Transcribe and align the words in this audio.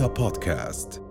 رؤيا 0.00 0.14
بودكاست 0.14 1.02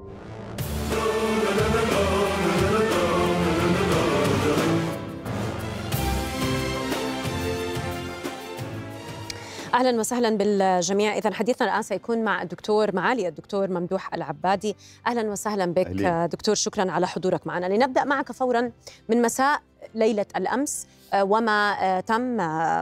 أهلا 9.73 9.99
وسهلا 9.99 10.29
بالجميع. 10.29 11.17
اذا 11.17 11.33
حديثنا 11.33 11.67
الآن 11.67 11.81
سيكون 11.81 12.23
مع 12.23 12.41
الدكتور 12.41 12.95
معالي 12.95 13.27
الدكتور 13.27 13.67
ممدوح 13.67 14.13
العبادي. 14.13 14.75
أهلا 15.07 15.31
وسهلا 15.31 15.65
بك 15.65 15.87
أهلين. 15.87 16.27
دكتور 16.27 16.55
شكرا 16.55 16.91
على 16.91 17.07
حضورك 17.07 17.47
معنا. 17.47 17.65
لنبدأ 17.65 18.03
معك 18.03 18.31
فورا 18.31 18.71
من 19.09 19.21
مساء 19.21 19.61
ليلة 19.95 20.25
الأمس. 20.35 20.87
آه، 21.13 21.23
وما 21.23 21.77
آه، 21.81 21.99
تم 21.99 22.39
آه، 22.39 22.81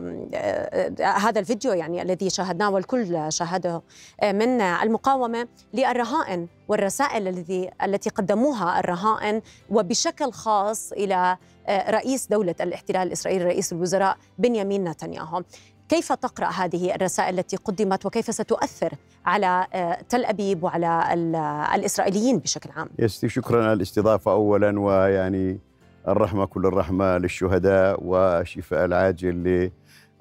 هذا 0.99 1.39
الفيديو 1.39 1.73
يعني 1.73 2.01
الذي 2.01 2.29
شاهدناه 2.29 2.69
والكل 2.69 3.31
شاهده 3.31 3.81
من 4.23 4.61
المقاومة 4.61 5.47
للرهائن 5.73 6.47
والرسائل 6.67 7.27
الذي 7.27 7.69
التي 7.83 8.09
قدموها 8.09 8.79
الرهائن 8.79 9.41
وبشكل 9.69 10.31
خاص 10.31 10.91
إلى 10.91 11.37
رئيس 11.69 12.27
دولة 12.27 12.55
الاحتلال 12.61 13.07
الإسرائيلي 13.07 13.45
رئيس 13.45 13.73
الوزراء 13.73 14.17
بنيامين 14.37 14.83
نتنياهو. 14.89 15.43
كيف 15.89 16.13
تقرأ 16.13 16.47
هذه 16.47 16.95
الرسائل 16.95 17.39
التي 17.39 17.57
قدمت 17.57 18.05
وكيف 18.05 18.33
ستؤثر 18.35 18.93
على 19.25 19.67
آه، 19.73 19.97
تل 20.09 20.25
أبيب 20.25 20.63
وعلى 20.63 21.13
ال- 21.13 21.35
الإسرائيليين 21.75 22.37
بشكل 22.39 22.69
عام؟ 22.75 22.89
شكرا 23.07 23.63
على 23.63 23.73
الاستضافة 23.73 24.31
أولا 24.31 24.79
ويعني 24.79 25.59
الرحمة 26.07 26.45
كل 26.45 26.65
الرحمة 26.65 27.17
للشهداء 27.17 28.03
والشفاء 28.03 28.85
العاجل 28.85 29.69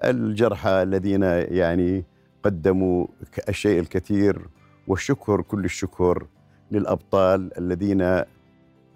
للجرحى 0.05 0.71
الذين 0.83 1.23
يعني 1.49 2.05
قدموا 2.43 3.07
الشيء 3.49 3.81
الكثير 3.81 4.49
والشكر 4.89 5.41
كل 5.43 5.65
الشكر 5.65 6.27
للأبطال 6.71 7.59
الذين 7.59 8.23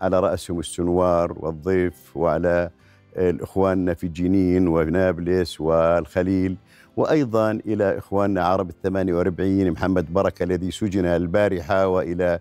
على 0.01 0.20
رأسهم 0.20 0.59
السنوار 0.59 1.37
والضيف 1.37 2.17
وعلى 2.17 2.70
الإخواننا 3.17 3.95
في 3.95 4.09
جنين 4.09 4.69
ونابلس 4.69 5.61
والخليل 5.61 6.56
وأيضا 6.97 7.51
إلى 7.51 7.98
إخواننا 7.98 8.45
عرب 8.45 8.69
الثمانية 8.69 9.15
وأربعين 9.15 9.71
محمد 9.71 10.12
بركة 10.12 10.43
الذي 10.43 10.71
سجن 10.71 11.05
البارحة 11.05 11.87
وإلى 11.87 12.39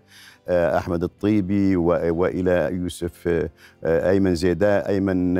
آه، 0.48 0.78
أحمد 0.78 1.02
الطيبي 1.02 1.76
وإلى 1.76 2.68
يوسف 2.72 3.28
آه، 3.28 3.50
آه، 3.84 4.10
أيمن 4.10 4.34
زيدا 4.34 4.88
أيمن 4.88 5.38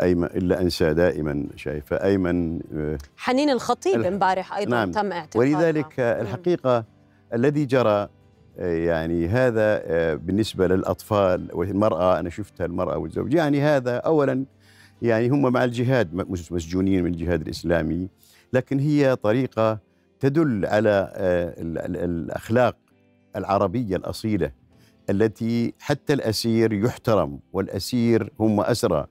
أيمن 0.00 0.24
إلا 0.24 0.60
أنسى 0.60 0.94
دائما 0.94 1.46
شايفة 1.56 1.96
أيمن 1.96 2.60
آه، 2.74 2.98
حنين 3.16 3.50
الخطيب 3.50 4.00
امبارح 4.00 4.56
أيضا 4.56 4.70
نعم. 4.70 4.90
تم 4.90 5.12
اعتقالها 5.12 5.56
ولذلك 5.58 6.00
الحقيقة 6.00 6.84
الذي 7.34 7.64
جرى 7.64 8.08
يعني 8.58 9.28
هذا 9.28 9.82
آه، 9.84 10.14
بالنسبة 10.14 10.66
للأطفال 10.66 11.48
والمرأة 11.52 12.20
أنا 12.20 12.30
شفتها 12.30 12.64
المرأة 12.64 12.98
والزوج. 12.98 13.34
يعني 13.34 13.60
هذا 13.60 13.96
أولا 13.96 14.44
يعني 15.02 15.28
هم 15.28 15.52
مع 15.52 15.64
الجهاد 15.64 16.14
مسجونين 16.50 17.04
من 17.04 17.10
الجهاد 17.14 17.40
الإسلامي. 17.40 18.08
لكن 18.52 18.78
هي 18.78 19.16
طريقة 19.16 19.78
تدل 20.20 20.66
على 20.66 21.12
آه، 21.14 21.54
ال- 21.62 21.78
ال- 21.78 21.96
الأخلاق 21.96 22.76
العربية 23.36 23.96
الأصيلة 23.96 24.50
التي 25.10 25.74
حتى 25.80 26.12
الأسير 26.12 26.72
يحترم 26.72 27.38
والأسير 27.52 28.30
هم 28.40 28.60
أسرى. 28.60 29.06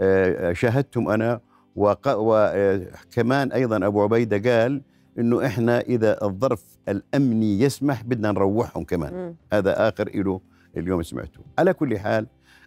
آه، 0.00 0.52
شاهدتهم 0.52 1.08
أنا 1.08 1.40
وكمان 1.76 3.52
أيضا 3.52 3.86
أبو 3.86 4.02
عبيدة 4.02 4.52
قال 4.62 4.82
إنه 5.18 5.46
إحنا 5.46 5.80
إذا 5.80 6.24
الظرف 6.24 6.64
الأمني 6.88 7.60
يسمح 7.60 8.02
بدنا 8.02 8.32
نروحهم 8.32 8.84
كمان. 8.84 9.14
مم. 9.14 9.34
هذا 9.52 9.88
آخر 9.88 10.10
له 10.14 10.40
اليوم 10.76 11.02
سمعته. 11.02 11.40
على 11.58 11.72
كل 11.72 11.98
حال 11.98 12.26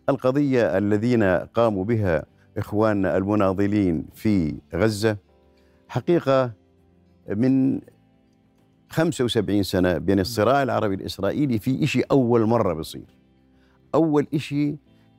القضية 0.10 0.78
الذين 0.78 1.24
قاموا 1.24 1.86
بها 1.86 2.26
إخواننا 2.58 3.18
المناضلين 3.18 4.06
في 4.14 4.56
غزة 4.76 5.18
حقيقة 5.88 6.52
من 7.30 7.80
75 8.90 9.64
سنة 9.64 9.98
بين 9.98 10.20
الصراع 10.20 10.64
العربي 10.64 10.96
الإسرائيلي 10.96 11.60
في 11.60 11.88
شيء 11.88 12.06
أول 12.12 12.46
مرة 12.46 12.74
بصير 12.74 13.06
أول 13.96 14.28
شيء 14.36 14.76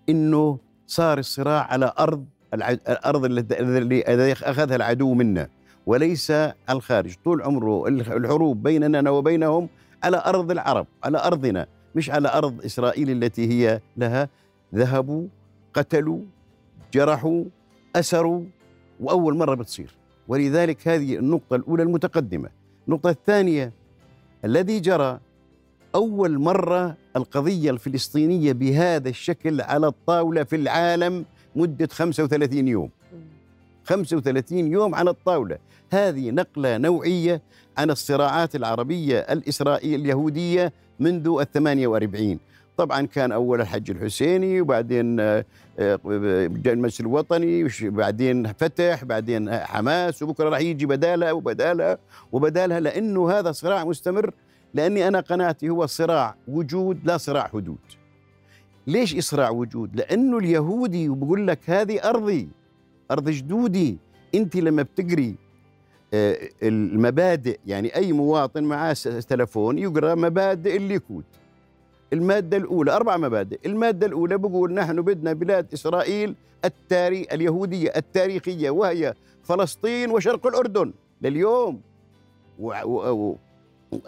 إنه 0.08 0.58
صار 0.86 1.18
الصراع 1.18 1.62
على 1.72 1.92
أرض 1.98 2.24
الأرض 2.54 3.24
التي 3.24 4.32
أخذها 4.32 4.76
العدو 4.76 5.14
منا. 5.14 5.48
وليس 5.86 6.30
الخارج. 6.70 7.14
طول 7.24 7.42
عمره 7.42 7.88
الحروب 7.88 8.62
بيننا 8.62 9.10
وبينهم 9.10 9.68
على 10.04 10.22
أرض 10.26 10.50
العرب 10.50 10.86
على 11.04 11.18
أرضنا 11.18 11.66
مش 11.94 12.10
على 12.10 12.28
أرض 12.28 12.64
إسرائيل 12.64 13.10
التي 13.10 13.48
هي 13.48 13.80
لها. 13.96 14.28
ذهبوا 14.74 15.26
قتلوا 15.74 16.20
جرحوا 16.94 17.44
أسروا 17.96 18.42
وأول 19.00 19.36
مرة 19.36 19.54
بتصير. 19.54 19.94
ولذلك 20.28 20.88
هذه 20.88 21.16
النقطة 21.16 21.56
الأولى 21.56 21.82
المتقدمة. 21.82 22.48
النقطة 22.88 23.10
الثانية 23.10 23.72
الذي 24.44 24.80
جرى 24.80 25.20
أول 25.94 26.38
مرة 26.38 26.96
القضية 27.16 27.70
الفلسطينية 27.70 28.52
بهذا 28.52 29.08
الشكل 29.08 29.60
على 29.60 29.86
الطاولة 29.86 30.44
في 30.44 30.56
العالم 30.56 31.24
مدة 31.56 31.88
35 31.92 32.68
يوم. 32.68 32.90
35 33.84 34.72
يوم 34.72 34.94
على 34.94 35.10
الطاولة. 35.10 35.58
هذه 35.92 36.30
نقلة 36.30 36.76
نوعية 36.78 37.42
عن 37.78 37.90
الصراعات 37.90 38.56
العربية 38.56 39.18
الإسرائيل 39.18 40.00
اليهودية 40.00 40.72
منذ 41.00 41.36
الثمانية 41.40 41.86
وأربعين. 41.86 42.38
طبعا 42.76 43.06
كان 43.06 43.32
أول 43.32 43.60
الحج 43.60 43.90
الحسيني 43.90 44.60
وبعدين 44.60 45.20
آه، 45.20 45.44
آه، 45.78 45.98
المجلس 46.06 47.00
الوطني 47.00 47.64
وش- 47.64 47.84
بعدين 47.84 48.52
فتح 48.52 49.04
بعدين 49.04 49.50
حماس 49.52 50.22
وبكرة 50.22 50.48
راح 50.48 50.60
يجي 50.60 50.86
بدالها 50.86 51.32
وبدالها 51.32 51.98
وبدالها 52.32 52.80
لأنه 52.80 53.30
هذا 53.30 53.52
صراع 53.52 53.84
مستمر 53.84 54.30
لأني 54.74 55.08
أنا 55.08 55.20
قناعتي 55.20 55.68
هو 55.70 55.86
صراع 55.86 56.34
وجود 56.48 56.98
لا 57.04 57.16
صراع 57.16 57.48
حدود. 57.48 57.78
ليش 58.86 59.16
إصراع 59.16 59.50
وجود؟ 59.50 59.96
لأنه 59.96 60.38
اليهودي 60.38 61.08
وبقول 61.08 61.46
لك 61.46 61.58
هذه 61.70 61.98
أرضي. 62.08 62.48
أرض 63.10 63.28
جدودي. 63.28 63.98
أنت 64.34 64.56
لما 64.56 64.82
بتقري 64.82 65.34
آه، 66.14 66.38
المبادئ 66.62 67.58
يعني 67.66 67.96
أي 67.96 68.12
مواطن 68.12 68.64
معاه 68.64 68.92
تلفون 69.28 69.78
يقرأ 69.78 70.14
مبادئ 70.14 70.76
الليكود 70.76 71.24
المادة 72.12 72.56
الأولى 72.56 72.96
أربع 72.96 73.16
مبادئ. 73.16 73.58
المادة 73.66 74.06
الأولى 74.06 74.38
بقول 74.38 74.74
نحن 74.74 75.02
بدنا 75.02 75.32
بلاد 75.32 75.66
إسرائيل 75.72 76.34
التاري 76.64 77.26
اليهودية 77.32 77.92
التاريخية 77.96 78.70
وهي 78.70 79.14
فلسطين 79.42 80.10
وشرق 80.10 80.46
الأردن 80.46 80.92
لليوم. 81.22 81.80
و... 82.58 82.72
و... 82.84 83.12
و... 83.12 83.36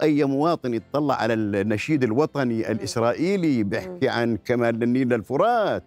أي 0.01 0.23
مواطن 0.23 0.73
يتطلع 0.73 1.15
على 1.15 1.33
النشيد 1.33 2.03
الوطني 2.03 2.71
الإسرائيلي 2.71 3.63
بيحكي 3.63 4.09
عن 4.09 4.37
كمال 4.45 4.83
النيل 4.83 5.13
الفرات 5.13 5.83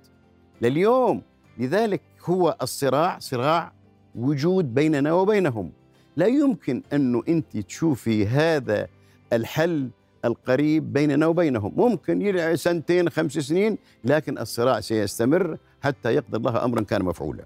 لليوم. 0.63 1.23
لذلك 1.59 2.01
هو 2.25 2.57
الصراع 2.63 3.19
صراع 3.19 3.73
وجود 4.15 4.75
بيننا 4.75 5.13
وبينهم. 5.13 5.73
لا 6.17 6.27
يمكن 6.27 6.83
أنه 6.93 7.23
أنت 7.29 7.57
تشوفي 7.57 8.27
هذا 8.27 8.89
الحل 9.33 9.91
القريب 10.25 10.93
بيننا 10.93 11.27
وبينهم. 11.27 11.73
ممكن 11.77 12.23
يلعب 12.23 12.57
سنتين 12.57 13.11
خمس 13.11 13.33
سنين 13.33 13.79
لكن 14.05 14.39
الصراع 14.39 14.81
سيستمر 14.81 15.59
حتى 15.83 16.15
يقضي 16.15 16.37
الله 16.37 16.65
أمرا 16.65 16.83
كان 16.83 17.03
مفعولا. 17.03 17.45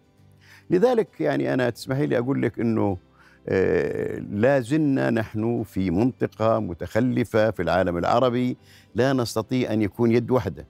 لذلك 0.71 1.21
يعني 1.21 1.55
أنا 1.55 1.71
تسمحي 1.71 2.07
لي 2.07 2.19
أقول 2.19 2.43
لك 2.43 2.61
أنه 2.61 2.99
آه، 3.49 4.19
لا 4.19 4.61
زلنا 4.61 5.11
نحن 5.11 5.63
في 5.63 5.91
منطقة 5.91 6.59
متخلفة 6.59 7.51
في 7.51 7.63
العالم 7.63 7.99
العربي 7.99 8.57
لا 8.95 9.13
نستطيع 9.13 9.73
أن 9.73 9.83
يكون 9.83 10.13
يد 10.13 10.31
واحدة 10.31 10.67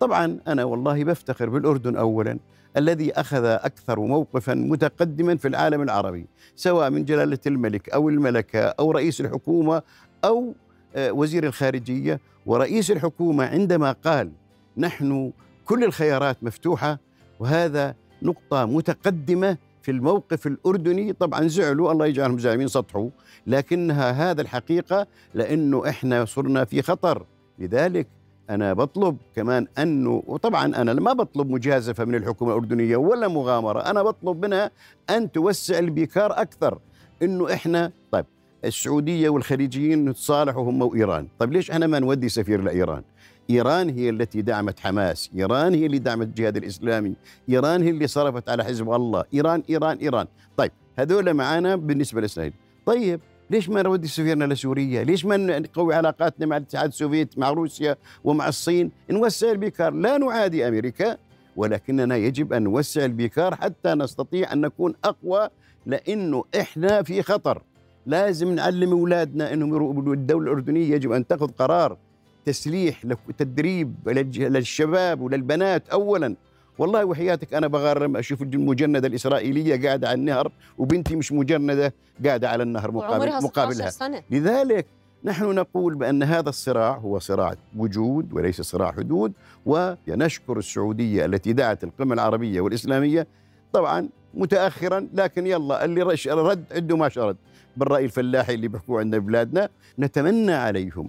طبعا 0.00 0.38
أنا 0.48 0.64
والله 0.64 1.04
بفتخر 1.04 1.48
بالأردن 1.48 1.96
أولا 1.96 2.38
الذي 2.76 3.12
أخذ 3.12 3.44
أكثر 3.44 4.00
موقفا 4.00 4.54
متقدما 4.54 5.36
في 5.36 5.48
العالم 5.48 5.82
العربي 5.82 6.26
سواء 6.56 6.90
من 6.90 7.04
جلالة 7.04 7.38
الملك 7.46 7.88
أو 7.90 8.08
الملكة 8.08 8.60
أو 8.60 8.90
رئيس 8.90 9.20
الحكومة 9.20 9.82
أو 10.24 10.54
آه، 10.96 11.12
وزير 11.12 11.46
الخارجية. 11.46 12.20
ورئيس 12.46 12.90
الحكومة 12.90 13.44
عندما 13.44 13.92
قال 13.92 14.32
نحن 14.76 15.32
كل 15.64 15.84
الخيارات 15.84 16.44
مفتوحة 16.44 16.98
وهذا 17.40 17.94
نقطة 18.22 18.64
متقدمة 18.64 19.56
في 19.82 19.90
الموقف 19.90 20.46
الأردني. 20.46 21.12
طبعا 21.12 21.48
زعلوا 21.48 21.92
الله 21.92 22.06
يجعلهم 22.06 22.38
زعيمين 22.38 22.68
سطحوا 22.68 23.10
لكنها 23.46 24.10
هذا 24.10 24.42
الحقيقة 24.42 25.06
لأنه 25.34 25.88
إحنا 25.88 26.24
صرنا 26.24 26.64
في 26.64 26.82
خطر. 26.82 27.26
لذلك 27.58 28.06
أنا 28.50 28.72
بطلب 28.72 29.16
كمان 29.36 29.66
أنه 29.78 30.22
وطبعا 30.26 30.66
أنا 30.66 30.94
ما 30.94 31.12
بطلب 31.12 31.50
مجازفة 31.50 32.04
من 32.04 32.14
الحكومة 32.14 32.50
الأردنية 32.50 32.96
ولا 32.96 33.28
مغامرة 33.28 33.80
أنا 33.80 34.02
بطلب 34.02 34.44
منها 34.44 34.70
أن 35.10 35.32
توسع 35.32 35.78
البيكار 35.78 36.32
أكثر 36.40 36.78
أنه 37.22 37.52
إحنا 37.52 37.92
طيب 38.12 38.24
السعودية 38.64 39.28
والخليجيين 39.28 40.08
نتصالحوا 40.08 40.70
هم 40.70 40.82
وإيران. 40.82 41.28
طيب 41.38 41.52
ليش 41.52 41.70
إحنا 41.70 41.86
ما 41.86 41.98
نودي 41.98 42.28
سفير 42.28 42.62
لإيران؟ 42.62 43.02
إيران 43.50 43.90
هي 43.90 44.10
التي 44.10 44.42
دعمت 44.42 44.80
حماس 44.80 45.30
إيران 45.36 45.74
هي 45.74 45.86
اللي 45.86 45.98
دعمت 45.98 46.26
الجهاد 46.26 46.56
الإسلامي 46.56 47.14
إيران 47.48 47.82
هي 47.82 47.90
اللي 47.90 48.06
صرفت 48.06 48.48
على 48.48 48.64
حزب 48.64 48.92
الله 48.92 49.24
إيران 49.34 49.62
إيران 49.70 49.96
إيران. 49.98 50.26
طيب 50.56 50.72
هذول 50.98 51.34
معانا 51.34 51.76
بالنسبة 51.76 52.20
لإسرائيل. 52.20 52.52
طيب 52.86 53.20
ليش 53.50 53.68
ما 53.68 53.82
نودي 53.82 54.08
سفيرنا 54.08 54.44
لسوريا؟ 54.44 55.04
ليش 55.04 55.24
ما 55.24 55.36
نقوي 55.36 55.94
علاقاتنا 55.94 56.46
مع 56.46 56.56
الاتحاد 56.56 56.88
السوفيتي 56.88 57.40
مع 57.40 57.50
روسيا 57.50 57.96
ومع 58.24 58.48
الصين؟ 58.48 58.90
نوسع 59.10 59.50
البيكار، 59.50 59.92
لا 59.92 60.18
نعادي 60.18 60.68
أمريكا 60.68 61.16
ولكننا 61.56 62.16
يجب 62.16 62.52
أن 62.52 62.62
نوسع 62.62 63.04
البيكار 63.04 63.54
حتى 63.54 63.94
نستطيع 63.94 64.52
أن 64.52 64.60
نكون 64.60 64.94
أقوى 65.04 65.48
لأنه 65.86 66.44
إحنا 66.60 67.02
في 67.02 67.22
خطر. 67.22 67.62
لازم 68.06 68.54
نعلم 68.54 68.90
أولادنا 68.90 69.52
أنهم 69.52 70.12
الدولة 70.12 70.44
الأردنية 70.52 70.94
يجب 70.94 71.12
أن 71.12 71.26
تأخذ 71.26 71.48
قرار 71.48 71.96
تسليح 72.44 73.02
تدريب 73.38 73.94
للشباب 74.36 75.20
وللبنات 75.20 75.88
اولا 75.88 76.36
والله 76.78 77.04
وحياتك 77.04 77.54
أنا 77.54 77.66
بغرم 77.66 78.16
أشوف 78.16 78.42
المجنده 78.42 79.08
الإسرائيلية 79.08 79.86
قاعدة 79.86 80.08
على 80.08 80.18
النهر 80.18 80.52
وبنتي 80.78 81.16
مش 81.16 81.32
مجندة 81.32 81.94
قاعدة 82.26 82.48
على 82.50 82.62
النهر 82.62 82.90
مقابل 82.92 83.44
مقابلها. 83.44 83.90
سنة. 83.90 84.22
لذلك 84.30 84.86
نحن 85.24 85.44
نقول 85.44 85.94
بأن 85.94 86.22
هذا 86.22 86.48
الصراع 86.48 86.96
هو 86.96 87.18
صراع 87.18 87.54
وجود 87.76 88.32
وليس 88.32 88.60
صراع 88.60 88.92
حدود 88.92 89.32
ونشكر 89.66 90.58
السعودية 90.58 91.24
التي 91.24 91.52
دعت 91.52 91.84
القمة 91.84 92.14
العربية 92.14 92.60
والإسلامية 92.60 93.26
طبعا 93.72 94.08
متاخرا 94.34 95.08
لكن 95.14 95.46
يلا 95.46 95.84
اللي 95.84 96.02
رد 96.28 96.64
عنده 96.72 96.96
ما 96.96 97.08
شرد. 97.08 97.36
بالرأي 97.76 98.04
الفلاحي 98.04 98.54
اللي 98.54 98.68
بيحكوا 98.68 99.00
عندنا 99.00 99.20
بلادنا 99.20 99.68
نتمنى 99.98 100.52
عليهم 100.52 101.08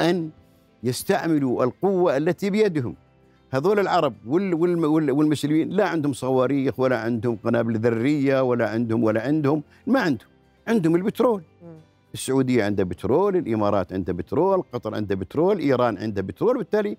أن 0.00 0.30
يستعملوا 0.82 1.64
القوة 1.64 2.16
التي 2.16 2.50
بيدهم. 2.50 2.94
هذول 3.50 3.78
العرب 3.78 4.14
والمسلمين 4.26 5.68
لا 5.70 5.88
عندهم 5.88 6.12
صواريخ 6.12 6.80
ولا 6.80 6.98
عندهم 6.98 7.38
قنابل 7.44 7.78
ذرية 7.78 8.42
ولا 8.42 8.68
عندهم 8.70 9.04
ولا 9.04 9.22
عندهم 9.22 9.62
ما 9.86 10.00
عندهم. 10.00 10.28
عندهم 10.68 10.96
البترول. 10.96 11.42
السعودية 12.14 12.64
عندها 12.64 12.84
بترول 12.84 13.36
الإمارات 13.36 13.92
عندها 13.92 14.14
بترول 14.14 14.62
قطر 14.72 14.94
عندها 14.94 15.16
بترول 15.16 15.58
إيران 15.58 15.98
عندها 15.98 16.22
بترول. 16.22 16.58
بالتالي 16.58 16.96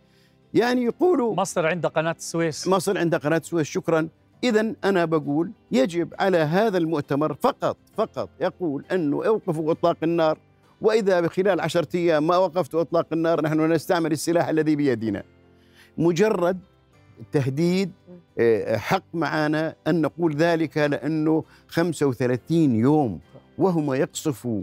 يعني 0.53 0.83
يقولوا 0.83 1.35
مصر 1.35 1.65
عندها 1.65 1.91
قناة 1.91 2.15
السويس. 2.19 2.67
مصر 2.67 2.97
عندها 2.97 3.19
قناة 3.19 3.37
السويس. 3.37 3.67
شكرا. 3.67 4.07
اذا 4.43 4.73
أنا 4.83 5.05
بقول 5.05 5.51
يجب 5.71 6.13
على 6.19 6.37
هذا 6.37 6.77
المؤتمر 6.77 7.33
فقط 7.33 7.77
فقط 7.97 8.29
يقول 8.41 8.83
أنه 8.91 9.25
أوقفوا 9.25 9.71
إطلاق 9.71 9.97
النار 10.03 10.37
وإذا 10.81 11.27
خلال 11.27 11.61
عشرة 11.61 11.87
أيام 11.95 12.27
ما 12.27 12.37
وقفتوا 12.37 12.81
إطلاق 12.81 13.05
النار 13.13 13.41
نحن 13.41 13.71
نستعمل 13.71 14.11
السلاح 14.11 14.47
الذي 14.47 14.75
بيدنا. 14.75 15.23
مجرد 15.99 16.59
تهديد 17.31 17.91
آه، 18.39 18.77
حق 18.77 19.03
معنا 19.13 19.75
أن 19.87 20.01
نقول 20.01 20.35
ذلك 20.35 20.77
لأنه 20.77 21.43
35 21.67 22.75
يوم 22.75 23.19
وهم 23.57 23.93
يقصفوا. 23.93 24.61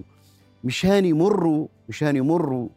مشان 0.64 1.04
يمروا 1.04 1.66
مشان 1.88 2.16
يمروا. 2.16 2.68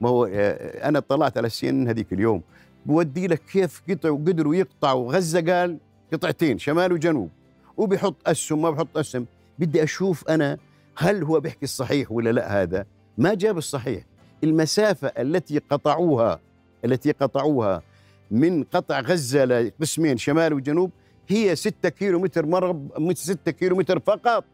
ما 0.00 0.08
هو 0.08 0.24
آه، 0.24 0.88
أنا 0.88 0.98
اطلعت 0.98 1.38
على 1.38 1.46
السين 1.46 1.88
هذيك 1.88 2.12
اليوم. 2.12 2.42
بودي 2.86 3.26
لك 3.26 3.42
كيف 3.52 3.82
قطعوا 3.90 4.18
قدروا 4.18 4.54
يقطعوا 4.54 5.12
غزة 5.12 5.40
قال 5.52 5.78
قطعتين 6.12 6.58
شمال 6.58 6.92
وجنوب. 6.92 7.30
وبيحط 7.76 8.28
أسهم 8.28 8.62
ما 8.62 8.70
بحط 8.70 8.98
أسهم. 8.98 9.26
بدي 9.58 9.82
أشوف 9.82 10.28
أنا 10.28 10.58
هل 10.96 11.22
هو 11.22 11.40
بيحكي 11.40 11.64
الصحيح 11.64 12.12
ولا 12.12 12.30
لا 12.32 12.62
هذا. 12.62 12.86
ما 13.18 13.34
جاب 13.34 13.58
الصحيح. 13.58 14.04
المسافة 14.44 15.08
التي 15.08 15.58
قطعوها 15.58 16.40
التي 16.84 17.12
قطعوها 17.12 17.82
من 18.30 18.64
قطع 18.64 19.00
غزة 19.00 19.44
لقسمين 19.44 20.16
شمال 20.16 20.52
وجنوب. 20.52 20.90
هي 21.28 21.56
6 21.56 21.88
كيلو 21.88 22.18
متر 22.18 22.46
مرب 22.46 23.12
6 23.14 23.50
كيلو 23.50 23.76
متر 23.76 24.00
فقط. 24.00 24.44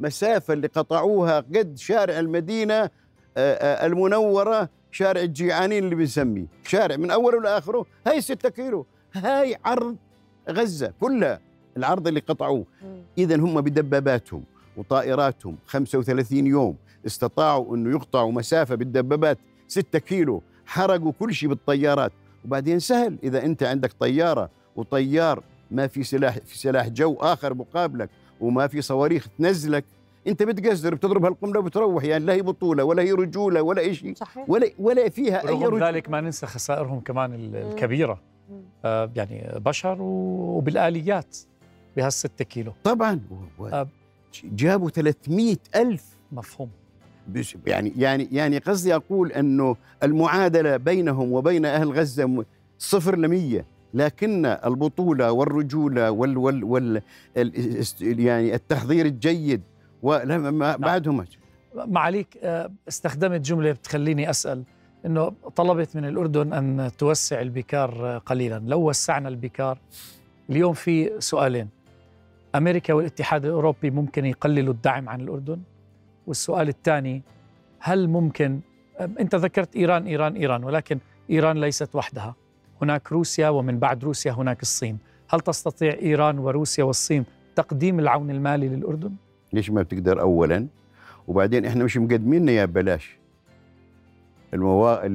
مسافة 0.00 0.54
اللي 0.54 0.66
قطعوها 0.66 1.40
قد 1.40 1.78
شارع 1.78 2.18
المدينة 2.18 2.74
آه، 2.74 2.90
آه، 3.36 3.86
المنورة 3.86 4.68
شارع 4.90 5.20
الجيعانين 5.20 5.84
اللي 5.84 5.94
بنسميه. 5.94 6.46
شارع 6.64 6.96
من 6.96 7.10
أوله 7.10 7.40
لآخره 7.40 7.86
هاي 8.06 8.20
6 8.20 8.48
كيلو. 8.48 8.86
هاي 9.14 9.56
عرض 9.64 9.96
غزة 10.50 10.92
كلها 11.00 11.40
العرض 11.76 12.08
اللي 12.08 12.20
قطعوه. 12.20 12.64
إذا 13.18 13.36
هم 13.36 13.60
بدباباتهم 13.60 14.44
وطائراتهم 14.76 15.56
35 15.66 16.46
يوم 16.46 16.76
استطاعوا 17.06 17.76
أنه 17.76 17.90
يقطعوا 17.90 18.32
مسافة 18.32 18.74
بالدبابات. 18.74 19.38
6 19.68 19.98
كيلو 19.98 20.42
حرقوا 20.66 21.12
كل 21.20 21.34
شيء 21.34 21.48
بالطيارات. 21.48 22.12
وبعدين 22.44 22.78
سهل. 22.78 23.18
إذا 23.22 23.44
أنت 23.44 23.62
عندك 23.62 23.92
طيارة 23.92 24.50
وطيار 24.76 25.42
ما 25.70 25.86
في 25.86 26.02
سلاح 26.04 26.38
في 26.38 26.58
سلاح 26.58 26.88
جو 26.88 27.14
آخر 27.20 27.54
مقابلك 27.54 28.10
وما 28.40 28.66
في 28.66 28.82
صواريخ 28.82 29.28
تنزلك 29.38 29.84
أنت 30.26 30.42
بتقزر 30.42 30.94
بتضرب 30.94 31.24
هالقنبله 31.24 31.60
وبتروح 31.60 32.04
يعني 32.04 32.24
لا 32.24 32.32
هي 32.32 32.42
بطولة 32.42 32.84
ولا 32.84 33.02
هي 33.02 33.12
رجولة 33.12 33.62
ولا 33.62 33.92
شيء. 33.92 34.14
صحيح. 34.14 34.50
ولا 34.50 34.70
ولا 34.78 35.08
فيها 35.08 35.48
أي 35.48 35.54
رجولة. 35.54 35.88
ذلك 35.88 36.10
ما 36.10 36.20
ننسى 36.20 36.46
خسائرهم 36.46 37.00
كمان 37.00 37.34
الكبيرة. 37.54 38.20
آه 38.84 39.10
يعني 39.16 39.52
بشر 39.56 39.96
وبالآليات 40.00 41.36
بهالستة 41.96 42.44
كيلو. 42.44 42.72
طبعا. 42.84 43.20
آه. 43.60 43.88
جابوا 44.44 44.90
300 44.90 45.56
ألف 45.76 46.04
مفهوم. 46.32 46.70
يعني 47.66 47.92
يعني 47.96 48.28
يعني 48.32 48.58
قصدي 48.58 48.94
أقول 48.94 49.32
إنه 49.32 49.76
المعادلة 50.02 50.76
بينهم 50.76 51.32
وبين 51.32 51.64
أهل 51.64 51.92
غزة 51.92 52.44
صفر 52.78 53.18
لمية. 53.18 53.64
لكن 53.94 54.46
البطولة 54.46 55.32
والرجولة 55.32 56.10
وال 56.10 56.36
وال 56.36 56.64
وال 56.64 57.02
يعني 58.00 58.54
التحضير 58.54 59.06
الجيد 59.06 59.62
ولا 60.02 60.76
بعدهم 60.76 61.24
معاليك 61.74 62.38
آه، 62.42 62.70
استخدمت 62.88 63.40
جملة 63.40 63.72
بتخليني 63.72 64.30
أسأل. 64.30 64.62
إنه 65.06 65.32
طلبت 65.56 65.96
من 65.96 66.04
الأردن 66.04 66.52
أن 66.52 66.90
توسع 66.98 67.40
البكار 67.40 68.18
قليلا. 68.26 68.62
لو 68.66 68.88
وسعنا 68.88 69.28
البكار 69.28 69.78
اليوم 70.50 70.72
في 70.72 71.10
سؤالين. 71.18 71.68
أمريكا 72.54 72.94
والاتحاد 72.94 73.44
الأوروبي 73.44 73.90
ممكن 73.90 74.24
يقللوا 74.26 74.74
الدعم 74.74 75.08
عن 75.08 75.20
الأردن؟ 75.20 75.58
والسؤال 76.26 76.68
الثاني 76.68 77.22
هل 77.78 78.08
ممكن 78.08 78.60
أنت 79.00 79.34
ذكرت 79.34 79.76
إيران 79.76 80.06
إيران 80.06 80.36
إيران 80.36 80.64
ولكن 80.64 80.98
إيران 81.30 81.60
ليست 81.60 81.94
وحدها. 81.94 82.34
هناك 82.82 83.12
روسيا 83.12 83.48
ومن 83.48 83.78
بعد 83.78 84.04
روسيا 84.04 84.32
هناك 84.32 84.62
الصين. 84.62 84.98
هل 85.30 85.40
تستطيع 85.40 85.92
إيران 85.92 86.38
وروسيا 86.38 86.84
والصين 86.84 87.24
تقديم 87.56 87.98
العون 87.98 88.30
المالي 88.30 88.68
للأردن؟ 88.68 89.12
ليش 89.52 89.70
ما 89.70 89.82
بتقدر 89.82 90.20
اولا؟ 90.20 90.66
وبعدين 91.28 91.66
إحنا 91.66 91.84
مش 91.84 91.96
مقدمين 91.96 92.48
يا 92.48 92.64
ببلاش 92.64 93.18
الموا... 94.54 95.06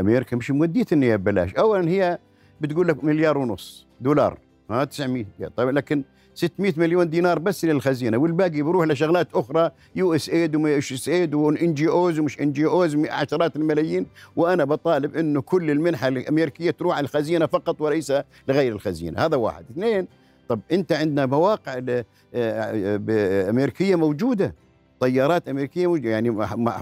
أمريكا 0.00 0.36
مش 0.36 0.50
موديتنا 0.50 1.06
يا 1.06 1.16
ببلاش 1.16 1.54
اولا 1.54 1.88
هي 1.88 2.18
بتقول 2.60 2.88
لك 2.88 3.04
مليار 3.04 3.38
ونص 3.38 3.86
دولار 4.00 4.38
ها 4.70 4.84
900 4.84 5.24
طيب 5.56 5.68
لكن 5.68 6.04
600 6.36 6.72
مليون 6.76 7.10
دينار 7.10 7.38
بس 7.38 7.64
للخزينة 7.64 8.18
والباقي 8.18 8.50
بيروح 8.50 8.86
لشغلات 8.86 9.28
أخرى 9.34 9.70
يو 9.96 10.14
إس 10.14 10.28
إيد 10.28 10.56
وما 10.56 10.78
إس 10.78 11.08
إيد 11.08 11.34
وإن 11.34 11.74
جي 11.74 11.88
أوز 11.88 12.18
ومش 12.18 12.40
إن 12.40 12.52
جي 12.52 12.66
أوز 12.66 12.96
عشرات 12.96 13.56
الملايين. 13.56 14.06
وأنا 14.36 14.64
بطالب 14.64 15.16
إنه 15.16 15.40
كل 15.40 15.70
المنحة 15.70 16.08
الأمريكية 16.08 16.70
تروح 16.70 16.96
على 16.96 17.04
الخزينة 17.04 17.46
فقط 17.46 17.80
وليس 17.80 18.12
لغير 18.48 18.72
الخزينة. 18.72 19.26
هذا 19.26 19.36
واحد. 19.36 19.64
اثنين 19.70 20.06
طب 20.48 20.60
أنت 20.72 20.92
عندنا 20.92 21.26
مواقع 21.26 21.80
آه، 21.88 22.04
آه، 22.34 23.50
أمريكية 23.50 23.96
موجودة 23.96 24.54
طيارات 25.00 25.48
أمريكية 25.48 25.86
موجودة 25.86 26.10
يعني 26.10 26.30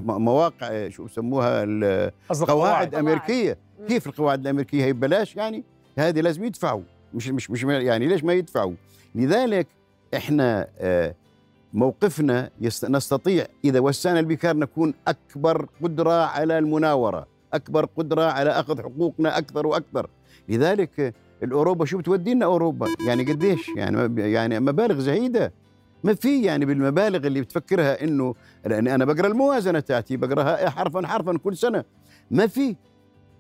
مواقع 0.02 0.68
آه، 0.70 0.88
شو 0.88 1.04
يسموها 1.04 1.64
قواعد. 2.48 2.94
أمريكية. 2.94 3.58
كيف 3.88 4.06
القواعد 4.06 4.40
الأمريكية؟ 4.40 4.84
هي 4.84 4.92
ببلاش 4.92 5.36
يعني 5.36 5.64
هذه 5.98 6.20
لازم 6.20 6.44
يدفعوا. 6.44 6.82
مش 7.14 7.28
مش 7.28 7.50
مش 7.50 7.62
يعني 7.62 8.06
ليش 8.06 8.24
ما 8.24 8.32
يدفعوا 8.32 8.74
لذلك 9.14 9.66
إحنا 10.14 10.66
آه، 10.78 11.14
موقفنا 11.74 12.50
نستطيع 12.88 13.46
إذا 13.64 13.80
وسعنا 13.80 14.20
البكار 14.20 14.56
نكون 14.56 14.94
أكبر 15.08 15.68
قدرة 15.82 16.12
على 16.12 16.58
المناورة، 16.58 17.26
أكبر 17.52 17.84
قدرة 17.84 18.22
على 18.22 18.50
أخذ 18.50 18.82
حقوقنا 18.82 19.38
أكثر 19.38 19.66
وأكثر، 19.66 20.10
لذلك 20.48 21.14
الأوروبا 21.42 21.84
شو 21.84 21.98
بتودي 21.98 22.34
لنا 22.34 22.44
أوروبا؟ 22.44 22.86
يعني 23.06 23.24
قديش؟ 23.24 23.68
يعني 23.76 24.22
يعني 24.32 24.60
مبالغ 24.60 24.98
زهيده 24.98 25.52
ما 26.04 26.14
في 26.14 26.42
يعني 26.42 26.64
بالمبالغ 26.64 27.26
اللي 27.26 27.40
بتفكرها 27.40 28.04
إنه 28.04 28.34
لأني 28.66 28.94
أنا 28.94 29.04
بقرأ 29.04 29.26
الموازنة 29.26 29.80
تاعتي 29.80 30.16
بقرأها 30.16 30.70
حرفا 30.70 31.06
حرفا 31.06 31.38
كل 31.38 31.56
سنة 31.56 31.84
ما 32.30 32.46
في 32.46 32.76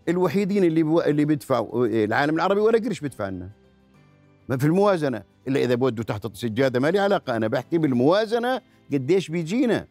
الوحيدين 0.08 0.64
اللي. 0.64 0.80
اللي 1.06 1.24
بيدفعوا 1.24 1.86
العالم 1.86 2.34
العربي 2.34 2.60
ولا 2.60 2.78
قرش 2.78 3.00
بيدفع 3.00 3.28
لنا 3.28 3.50
ما 4.48 4.56
في 4.56 4.66
الموازنة. 4.66 5.22
إلا 5.48 5.60
إذا 5.60 5.74
بودوا 5.74 6.04
تحت 6.04 6.24
السجاده 6.24 6.80
ما 6.80 6.90
لي 6.90 6.98
علاقة 6.98 7.36
أنا 7.36 7.48
بحكي 7.48 7.78
بالموازنة 7.78 8.60
قديش 8.92 9.28
بيجينا. 9.28 9.86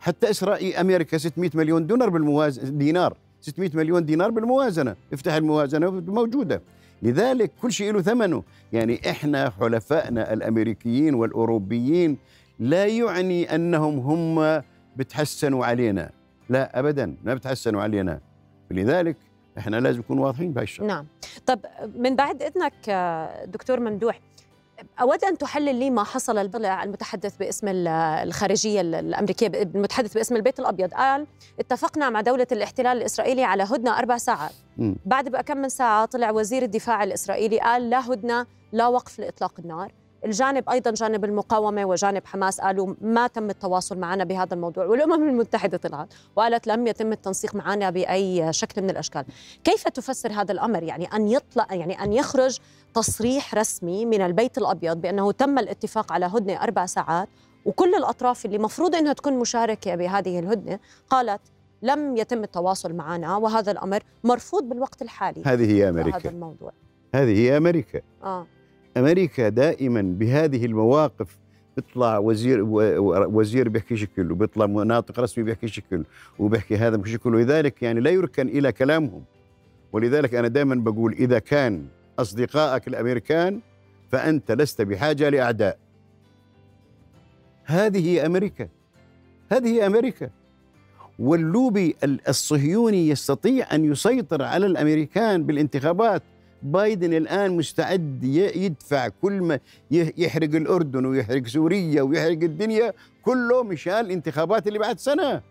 حتى 0.00 0.30
إسرائيل 0.30 0.74
أمريكا 0.74 1.18
600 1.18 1.50
مليون 1.54 1.86
دولار 1.86 2.08
بالموازنة 2.08 2.70
دينار. 2.70 3.16
600 3.40 3.70
مليون 3.74 4.04
دينار 4.04 4.30
بالموازنة. 4.30 4.96
افتح 5.12 5.34
الموازنة 5.34 5.90
موجودة. 5.90 6.62
لذلك 7.02 7.52
كل 7.62 7.72
شيء 7.72 7.92
له 7.92 8.02
ثمنه. 8.02 8.42
يعني 8.72 9.10
إحنا 9.10 9.50
حلفائنا 9.50 10.32
الأمريكيين 10.32 11.14
والأوروبيين 11.14 12.16
لا 12.58 12.86
يعني 12.86 13.54
أنهم 13.54 13.98
هم 13.98 14.62
بتحسنوا 14.96 15.66
علينا. 15.66 16.10
لا 16.48 16.78
ابدا 16.78 17.16
ما 17.24 17.34
بتحسنوا 17.34 17.82
علينا. 17.82 18.20
لذلك 18.70 19.16
إحنا 19.58 19.76
لازم 19.76 19.98
نكون 19.98 20.18
واضحين 20.18 20.52
بهالشيء 20.52 20.84
نعم. 20.86 21.06
طب 21.46 21.60
من 21.96 22.16
بعد 22.16 22.42
إذنك 22.42 22.90
دكتور 23.46 23.80
ممدوح 23.80 24.20
أود 25.00 25.24
أن 25.24 25.38
تحلل 25.38 25.74
لي 25.74 25.90
ما 25.90 26.04
حصل 26.04 26.38
المتحدث 26.38 27.36
باسم 27.36 27.68
الخارجية 27.68 28.80
الأمريكية 28.80 29.46
المتحدث 29.46 30.14
باسم 30.14 30.36
البيت 30.36 30.60
الأبيض. 30.60 30.94
قال 30.94 31.26
اتفقنا 31.60 32.10
مع 32.10 32.20
دولة 32.20 32.46
الاحتلال 32.52 32.96
الإسرائيلي 32.96 33.44
على 33.44 33.62
هدنة 33.62 33.98
أربع 33.98 34.16
ساعات. 34.18 34.52
م. 34.78 34.94
بعد 35.04 35.28
بقى 35.28 35.42
كم 35.42 35.56
من 35.56 35.68
ساعة 35.68 36.04
طلع 36.06 36.30
وزير 36.30 36.62
الدفاع 36.62 37.04
الإسرائيلي 37.04 37.60
قال 37.60 37.90
لا 37.90 38.12
هدنة 38.12 38.46
لا 38.72 38.86
وقف 38.86 39.18
لإطلاق 39.18 39.52
النار. 39.58 39.92
الجانب 40.26 40.68
أيضا 40.68 40.90
جانب 40.90 41.24
المقاومة 41.24 41.84
وجانب 41.84 42.26
حماس 42.26 42.60
قالوا 42.60 42.94
ما 43.00 43.26
تم 43.26 43.50
التواصل 43.50 43.98
معنا 43.98 44.24
بهذا 44.24 44.54
الموضوع 44.54 44.84
والأمم 44.86 45.28
المتحدة 45.28 45.78
طلعت 45.78 46.14
وقالت 46.36 46.66
لم 46.66 46.86
يتم 46.86 47.12
التنسيق 47.12 47.54
معنا 47.54 47.90
بأي 47.90 48.52
شكل 48.52 48.82
من 48.82 48.90
الأشكال. 48.90 49.24
كيف 49.64 49.88
تفسر 49.88 50.32
هذا 50.32 50.52
الأمر؟ 50.52 50.82
يعني 50.82 51.04
أن 51.04 51.28
يطلع 51.28 51.66
يعني 51.70 52.02
أن 52.02 52.12
يخرج 52.12 52.58
تصريح 52.94 53.54
رسمي 53.54 54.06
من 54.06 54.20
البيت 54.20 54.58
الأبيض 54.58 55.00
بأنه 55.00 55.32
تم 55.32 55.58
الاتفاق 55.58 56.12
على 56.12 56.26
هدنة 56.26 56.62
أربع 56.62 56.86
ساعات 56.86 57.28
وكل 57.64 57.94
الأطراف 57.94 58.46
اللي 58.46 58.58
مفروض 58.58 58.94
إنها 58.94 59.12
تكون 59.12 59.38
مشاركة 59.38 59.94
بهذه 59.94 60.38
الهدنة 60.38 60.78
قالت 61.10 61.40
لم 61.82 62.16
يتم 62.16 62.44
التواصل 62.44 62.92
معنا 62.94 63.36
وهذا 63.36 63.72
الأمر 63.72 64.02
مرفوض 64.24 64.62
بالوقت 64.62 65.02
الحالي 65.02 65.42
هذه 65.46 65.72
هي 65.72 65.88
أمريكا 65.88 66.18
هذا 66.18 66.30
الموضوع. 66.30 66.72
هذه 67.14 67.38
هي 67.38 67.56
أمريكا. 67.56 68.00
آه. 68.24 68.46
أمريكا 68.96 69.48
دائما 69.48 70.02
بهذه 70.02 70.64
المواقف 70.64 71.38
بيطلع 71.76 72.18
وزير 72.18 72.60
وزير 73.28 73.68
بيحكي 73.68 73.96
شكل 73.96 74.32
وبيطلع 74.32 74.66
مناطق 74.66 75.20
رسمي 75.20 75.44
بيحكي 75.44 75.68
شكل 75.68 76.04
وبيحكي 76.38 76.76
هذا 76.76 76.96
بشكل 76.96 77.34
ولذلك 77.34 77.82
يعني 77.82 78.00
لا 78.00 78.10
يركن 78.10 78.48
إلى 78.48 78.72
كلامهم. 78.72 79.24
ولذلك 79.92 80.34
أنا 80.34 80.48
دائما 80.48 80.74
بقول 80.74 81.12
إذا 81.12 81.38
كان 81.38 81.86
أصدقائك 82.18 82.88
الأمريكان 82.88 83.60
فأنت 84.12 84.52
لست 84.52 84.82
بحاجة 84.82 85.28
لأعداء. 85.28 85.78
هذه 87.64 88.26
أمريكا. 88.26 88.68
هذه 89.52 89.86
أمريكا. 89.86 90.30
واللوبي 91.18 91.96
الصهيوني 92.28 93.08
يستطيع 93.08 93.74
أن 93.74 93.84
يسيطر 93.84 94.42
على 94.42 94.66
الأمريكان 94.66 95.46
بالانتخابات. 95.46 96.22
بايدن 96.62 97.14
الآن 97.14 97.56
مستعد 97.56 98.24
يدفع 98.56 99.08
كل 99.08 99.32
ما 99.32 99.60
يحرق 99.90 100.54
الأردن 100.54 101.06
ويحرق 101.06 101.46
سوريا 101.46 102.02
ويحرق 102.02 102.42
الدنيا 102.42 102.92
كله 103.22 103.62
مشان 103.62 104.00
الانتخابات 104.00 104.66
اللي 104.66 104.78
بعد 104.78 104.98
سنة. 104.98 105.42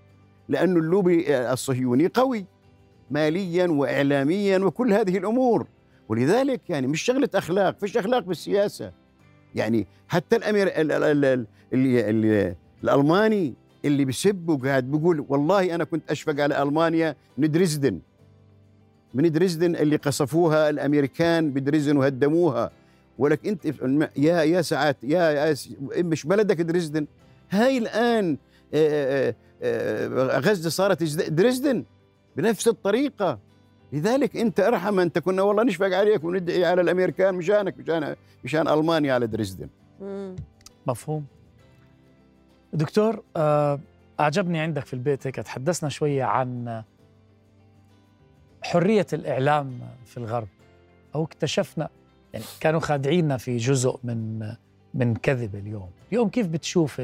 لأنه 0.49 0.79
اللوبي 0.79 1.37
الصهيوني 1.37 2.07
قوي 2.07 2.45
ماليا 3.11 3.67
وإعلاميا 3.67 4.57
وكل 4.57 4.93
هذه 4.93 5.17
الأمور. 5.17 5.67
ولذلك 6.09 6.61
يعني 6.69 6.87
مش 6.87 7.01
شغلة 7.01 7.29
أخلاق 7.35 7.79
فيش 7.79 7.97
أخلاق 7.97 8.23
بالسياسة. 8.23 8.91
يعني 9.55 9.87
حتى 10.07 10.35
الأمير 10.35 10.67
ال 10.67 10.91
ال 10.91 11.03
ال 11.03 11.25
ال 11.25 11.45
ال 11.73 12.55
الألماني 12.83 13.53
اللي 13.85 14.05
بسب 14.05 14.49
وقاعد 14.49 14.91
بيقول 14.91 15.25
والله 15.29 15.75
أنا 15.75 15.83
كنت 15.83 16.11
أشفق 16.11 16.39
على 16.43 16.63
ألمانيا 16.63 17.15
من 17.37 17.51
دريسدن 17.51 17.99
من 19.15 19.31
دريسدن 19.31 19.75
اللي 19.75 19.95
قصفوها 19.95 20.69
الأمريكان 20.69 21.51
بدريسدن 21.51 21.97
وهدموها. 21.97 22.71
ولك 23.17 23.47
أنت 23.47 23.65
يا 24.17 24.43
يا 24.43 24.61
ساعات 24.61 24.97
يا, 25.03 25.31
يا 25.31 25.55
مش 25.97 26.25
بلدك 26.27 26.61
دريسدن 26.61 27.07
هاي 27.49 27.77
الآن 27.77 28.37
غزة 30.39 30.69
صارت 30.69 31.03
دريسدن 31.29 31.83
بنفس 32.37 32.67
الطريقة. 32.67 33.39
لذلك 33.93 34.37
أنت 34.37 34.59
أرحم 34.59 34.99
انت 34.99 35.19
كنا 35.19 35.41
والله 35.41 35.63
نشفق 35.63 35.97
عليك 35.97 36.23
وندعي 36.23 36.65
على 36.65 36.81
الأمريكان 36.81 37.35
مشانك 37.35 37.75
مشان 37.79 38.15
مشان 38.43 38.67
ألمانيا 38.67 39.13
على 39.13 39.27
دريسدن 39.27 39.67
مفهوم. 40.87 41.25
دكتور 42.73 43.23
أعجبني 44.19 44.59
عندك 44.59 44.85
في 44.85 44.93
البيت 44.93 45.27
هيك 45.27 45.35
تحدثنا 45.35 45.89
شوية 45.89 46.23
عن 46.23 46.83
حرية 48.65 49.07
الإعلام 49.13 49.79
في 50.05 50.17
الغرب 50.17 50.47
أو 51.15 51.23
اكتشفنا 51.23 51.89
يعني 52.33 52.45
كانوا 52.59 52.79
خادعيننا 52.79 53.37
في 53.37 53.57
جزء 53.57 53.99
من 54.03 54.51
من 54.93 55.15
كذب 55.15 55.55
اليوم. 55.55 55.89
اليوم 56.11 56.29
كيف 56.29 56.47
بتشوف 56.47 57.01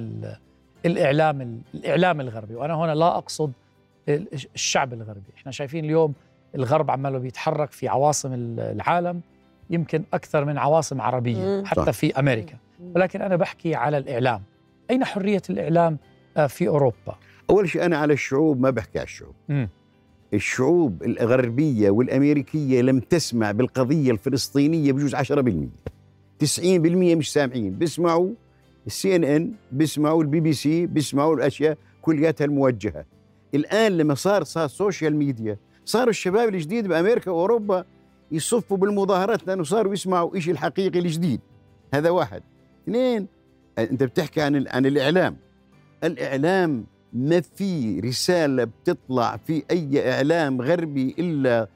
الإعلام 0.86 1.62
الإعلام 1.74 2.22
الغربي؟ 2.22 2.56
وأنا 2.56 2.74
هنا 2.76 2.96
لا 2.96 3.18
أقصد 3.18 3.52
الشعب 4.56 4.94
الغربي. 4.94 5.32
إحنا 5.38 5.52
شايفين 5.52 5.86
اليوم 5.86 6.14
الغرب 6.56 6.92
عماله 6.92 7.18
بيتحرك 7.18 7.72
في 7.72 7.88
عواصم 7.88 8.34
العالم 8.60 9.22
يمكن 9.70 10.04
أكثر 10.14 10.46
من 10.46 10.58
عواصم 10.58 11.02
عربية 11.02 11.64
حتى 11.64 11.94
في 11.94 12.20
أمريكا. 12.20 12.58
ولكن 12.96 13.22
أنا 13.22 13.36
بحكي 13.36 13.76
على 13.76 13.98
الإعلام. 13.98 14.44
أين 14.92 15.06
حرية 15.06 15.42
الإعلام 15.50 15.98
في 16.48 16.68
أوروبا؟ 16.68 17.16
أول 17.50 17.70
شيء 17.70 17.86
أنا 17.86 17.98
على 17.98 18.14
الشعوب 18.14 18.62
ما 18.62 18.70
بحكي 18.70 19.00
على 19.00 19.06
الشعوب. 19.06 19.36
الشعوب 20.34 21.04
الغربية 21.04 21.90
والأمريكية 21.90 22.82
لم 22.82 23.00
تسمع 23.00 23.52
بالقضية 23.52 24.12
الفلسطينية 24.12 24.92
بجوز 24.92 25.16
10% 25.16 25.70
90% 26.40 27.16
مش 27.16 27.34
سامعين. 27.34 27.74
بيسمعوا 27.74 28.30
ال 28.88 29.16
CNN 29.16 29.52
بيسمعوا 29.72 30.24
البي 30.24 30.40
بي 30.40 30.54
سي 30.54 30.86
بيسمعوا 30.86 31.36
الأشياء 31.36 31.78
كلياتها 32.02 32.46
الموجهة. 32.46 33.06
الآن 33.56 33.98
لما 33.98 34.16
صار 34.16 34.44
صار 34.44 34.68
social 34.68 35.16
media 35.16 35.58
صاروا 35.86 36.10
الشباب 36.10 36.50
الجديد 36.50 36.88
بأمريكا 36.88 37.32
وأوروبا 37.32 37.86
يصفوا 38.32 38.78
بالمظاهرات 38.78 39.48
لأنه 39.48 39.64
صاروا 39.64 39.94
يسمعوا 39.94 40.40
شيء 40.40 40.54
الحقيقي 40.54 41.00
الجديد. 41.00 41.42
هذا 41.94 42.10
واحد. 42.10 42.44
اثنين 42.84 43.28
أنت 43.80 44.04
بتحكي 44.04 44.42
عن 44.42 44.68
عن 44.68 44.86
الإعلام. 44.86 45.38
الإعلام 46.04 46.86
ما 47.14 47.42
في 47.42 48.00
رسالة 48.00 48.64
بتطلع 48.64 49.38
في 49.38 49.64
أي 49.72 50.12
إعلام 50.14 50.62
غربي 50.62 51.16
إلا 51.20 51.68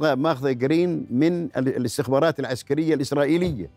ماخذة 0.00 0.52
جرين 0.52 1.06
من 1.10 1.44
الاستخبارات 1.56 2.40
العسكرية 2.40 2.94
الإسرائيلية. 2.94 3.70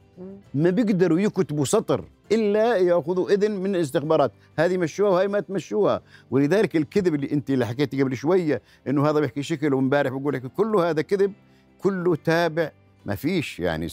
ما 0.53 0.69
بيقدروا 0.69 1.19
يكتبوا 1.19 1.65
سطر 1.65 2.05
إلا 2.31 2.75
يأخذوا 2.75 3.29
إذن 3.29 3.51
من 3.51 3.75
الاستخبارات. 3.75 4.31
هذه 4.59 4.77
مشوها 4.77 5.09
وهي 5.09 5.27
ما 5.27 5.39
تمشوها. 5.39 6.01
ولذلك 6.31 6.75
الكذب 6.75 7.15
اللي 7.15 7.31
أنت 7.31 7.49
اللي 7.49 7.65
حكيتي 7.65 8.03
قبل 8.03 8.15
شوية 8.15 8.61
إنه 8.87 9.09
هذا 9.09 9.19
بيحكي 9.19 9.43
شكل 9.43 9.73
وامبارح 9.73 10.13
بقول 10.13 10.33
لك 10.33 10.45
كله 10.45 10.89
هذا 10.89 11.01
كذب 11.01 11.33
كله 11.79 12.15
تابع. 12.15 12.71
ما 13.05 13.15
فيش 13.15 13.59
يعني 13.59 13.87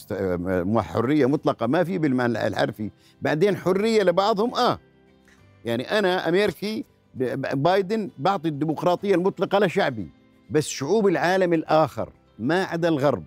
حرية 0.77 1.25
مطلقة. 1.25 1.67
ما 1.67 1.83
في 1.83 1.97
بالمعنى 1.97 2.47
الحرفي. 2.47 2.91
بعدين 3.21 3.55
حرية 3.55 4.03
لبعضهم 4.03 4.55
آه. 4.55 4.79
يعني 5.65 5.83
أنا 5.83 6.29
أمريكي 6.29 6.85
بايدن 7.15 8.09
بعطي 8.17 8.47
الديمقراطية 8.49 9.15
المطلقة 9.15 9.59
لشعبي 9.59 10.07
بس 10.49 10.67
شعوب 10.67 11.07
العالم 11.07 11.53
الآخر 11.53 12.09
ما 12.39 12.63
عدا 12.63 12.89
الغرب 12.89 13.23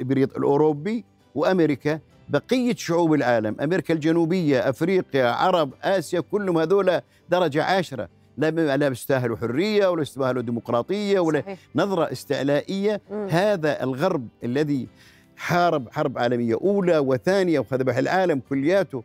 الأوروبي 0.00 1.04
وأمريكا 1.34 2.00
بقية 2.28 2.74
شعوب 2.74 3.14
العالم 3.14 3.56
أمريكا 3.60 3.94
الجنوبية 3.94 4.68
أفريقيا 4.68 5.26
عرب 5.30 5.70
آسيا 5.82 6.20
كلهم 6.20 6.58
هذول 6.58 7.00
درجة 7.30 7.64
عاشرة 7.64 8.08
لا 8.38 8.76
لا 8.76 8.88
بيستاهلوا 8.88 9.36
حرية 9.36 9.86
ولا 9.86 9.98
بيستاهلوا 10.00 10.42
ديمقراطية 10.42 11.20
ولا 11.20 11.40
صحيح. 11.40 11.58
نظرة 11.76 12.12
استعلائية 12.12 13.00
مم. 13.10 13.26
هذا 13.30 13.82
الغرب 13.82 14.28
الذي 14.44 14.88
حارب 15.36 15.88
حرب 15.90 16.18
عالمية 16.18 16.54
أولى 16.54 16.98
وثانية 16.98 17.58
وخذبح 17.58 17.96
العالم 17.96 18.40
كلياته 18.48 19.02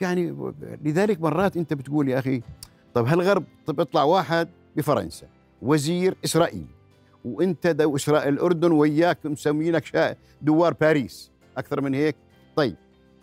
يعني 0.00 0.34
لذلك 0.84 1.20
مرات 1.20 1.56
أنت 1.56 1.74
بتقول 1.74 2.08
يا 2.08 2.18
أخي 2.18 2.42
طيب 2.94 3.06
هالغرب 3.06 3.44
طب 3.66 3.80
يطلع 3.80 4.02
واحد 4.02 4.48
بفرنسا 4.76 5.26
وزير 5.62 6.16
إسرائيلي 6.24 6.80
وأنت 7.24 7.66
دو 7.66 7.96
إسرائيل 7.96 8.34
الأردن 8.34 8.72
وياك 8.72 9.26
مسمينك 9.26 10.16
دوار 10.42 10.72
باريس. 10.72 11.30
أكثر 11.56 11.80
من 11.80 11.94
هيك؟ 11.94 12.16
طيب 12.56 12.76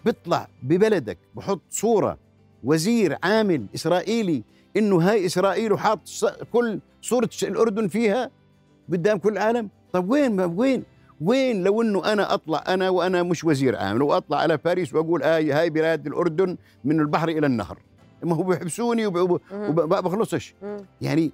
بيطلع 0.05 0.47
ببلدك 0.63 1.17
بحط 1.35 1.61
صورة 1.69 2.17
وزير 2.63 3.17
عامل 3.23 3.65
إسرائيلي 3.75 4.43
إنه 4.77 4.97
هاي 4.97 5.25
إسرائيل 5.25 5.73
وحاط 5.73 5.99
كل 6.53 6.79
صورة 7.01 7.29
الأردن 7.43 7.87
فيها 7.87 8.31
قدام 8.91 9.17
كل 9.17 9.33
العالم 9.33 9.69
طيب 9.93 10.09
وين 10.09 10.39
وين؟ 10.41 10.83
وين 11.21 11.63
لو 11.63 11.81
إنه 11.81 12.13
أنا 12.13 12.33
أطلع 12.33 12.63
أنا 12.67 12.89
وأنا 12.89 13.23
مش 13.23 13.43
وزير 13.43 13.75
عام 13.75 13.97
لو 13.97 14.13
اطلع 14.13 14.37
على 14.37 14.57
باريس 14.57 14.93
وأقول 14.93 15.23
هاي 15.23 15.51
هاي 15.51 15.69
بلاد 15.69 16.07
الأردن 16.07 16.57
من 16.83 16.99
البحر 16.99 17.29
إلى 17.29 17.47
النهر؟ 17.47 17.77
ما 18.23 18.35
هو 18.35 18.43
بيحبسوني. 18.43 19.05
وما 19.05 19.39
بخلصش. 20.01 20.53
يعني. 21.01 21.31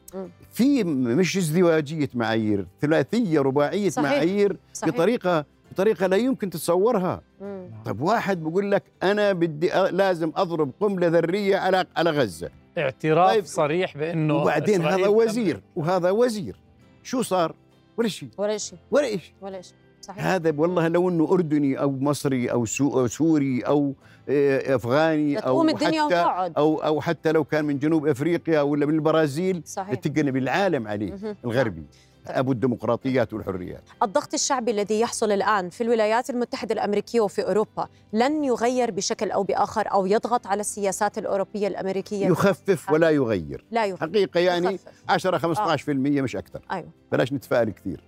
في 0.51 0.83
مش 0.83 1.37
ازدواجية 1.37 2.09
معايير 2.13 2.65
ثلاثية 2.81 3.39
رباعية 3.39 3.89
صحيح. 3.89 4.09
معايير 4.09 4.57
صحيح. 4.73 4.93
بطريقه 4.93 5.45
بطريقة 5.71 6.07
لا 6.07 6.17
يمكن 6.17 6.49
تتصورها 6.49 7.21
مم. 7.41 7.67
طب 7.85 8.01
واحد 8.01 8.43
بقول 8.43 8.71
لك 8.71 8.83
أنا 9.03 9.33
بدي 9.33 9.71
أ- 9.71 9.75
لازم 9.75 10.31
أضرب 10.35 10.71
قنبلة 10.79 11.07
ذرية 11.07 11.57
على 11.57 11.85
على 11.97 12.09
غزة 12.09 12.49
اعتراف 12.77 13.29
طيب. 13.31 13.45
صريح 13.45 13.97
بأنه 13.97 14.35
وبعدين 14.35 14.81
هذا 14.81 15.07
وزير 15.07 15.61
وهذا 15.75 16.09
وزير 16.09 16.55
شو 17.03 17.21
صار 17.21 17.55
ولا 17.97 18.07
شيء 18.07 18.29
ولا 18.37 18.57
شيء 18.57 18.79
ولا 18.91 19.17
شيء 19.17 19.33
ولا 19.41 19.61
شيء 19.61 19.73
صحيح. 20.03 20.25
هذا 20.25 20.53
والله 20.57 20.88
لو 20.88 21.10
إنه 21.10 21.31
أردني 21.33 21.79
أو 21.79 21.91
مصري 21.91 22.51
أو 22.51 22.65
سوري 23.07 23.62
أو 23.62 23.93
آه، 24.29 24.75
أفغاني 24.75 25.38
أو 25.38 25.62
الدنيا 25.69 26.03
حتى 26.05 26.51
أو 26.57 26.77
أو 26.77 27.01
حتى 27.01 27.31
لو 27.31 27.43
كان 27.43 27.65
من 27.65 27.79
جنوب 27.79 28.07
أفريقيا 28.07 28.62
ولا 28.62 28.86
من 28.86 28.93
البرازيل 28.93 29.62
صحيح. 29.65 29.95
تقنب 29.95 30.38
العالم 30.38 30.88
عليه 30.88 31.12
مهم. 31.12 31.36
الغربي. 31.45 31.86
أبو 32.27 32.51
الديمقراطيات 32.51 33.33
والحريات. 33.33 33.83
الضغط 34.03 34.33
الشعبي 34.33 34.72
الذي 34.72 35.00
يحصل 35.00 35.31
الآن 35.31 35.69
في 35.69 35.81
الولايات 35.83 36.29
المتحدة 36.29 36.74
الأمريكية 36.74 37.22
وفي 37.22 37.48
أوروبا 37.48 37.88
لن 38.13 38.43
يغير 38.43 38.91
بشكل 38.91 39.31
أو 39.31 39.43
بآخر 39.43 39.91
أو 39.91 40.05
يضغط 40.05 40.48
على 40.48 40.60
السياسات 40.62 41.17
الأوروبية 41.17 41.67
الأمريكية؟ 41.67 42.27
يخفف 42.27 42.91
ولا 42.91 43.10
يغير. 43.10 43.65
لا 43.72 43.86
يغير. 43.86 43.98
حقيقة 43.98 44.39
يعني 44.39 44.67
يخفف. 44.67 44.91
10 45.10 45.38
15% 45.38 45.89
مش 46.22 46.36
أكثر. 46.36 46.62
أيوة. 46.72 46.89
بلاش 47.12 47.33
نتفائل 47.33 47.69
كثير. 47.69 48.03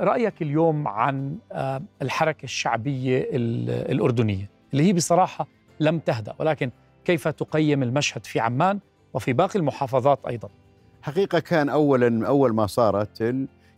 رأيك 0.00 0.42
اليوم 0.42 0.88
عن 0.88 1.36
آه، 1.52 1.82
الحركة 2.02 2.44
الشعبية 2.44 3.18
ال- 3.20 3.70
الأردنية 3.92 4.50
اللي 4.72 4.84
هي 4.84 4.92
بصراحة 4.92 5.46
لم 5.80 5.98
تهدأ 5.98 6.34
ولكن 6.38 6.70
كيف 7.04 7.28
تقيم 7.28 7.82
المشهد 7.82 8.26
في 8.26 8.40
عمان 8.40 8.78
وفي 9.14 9.32
باقي 9.32 9.58
المحافظات 9.58 10.18
أيضا؟ 10.28 10.48
حقيقة 11.02 11.38
كان 11.38 11.68
اولا 11.68 12.26
أول 12.26 12.54
ما 12.54 12.66
صارت 12.66 13.22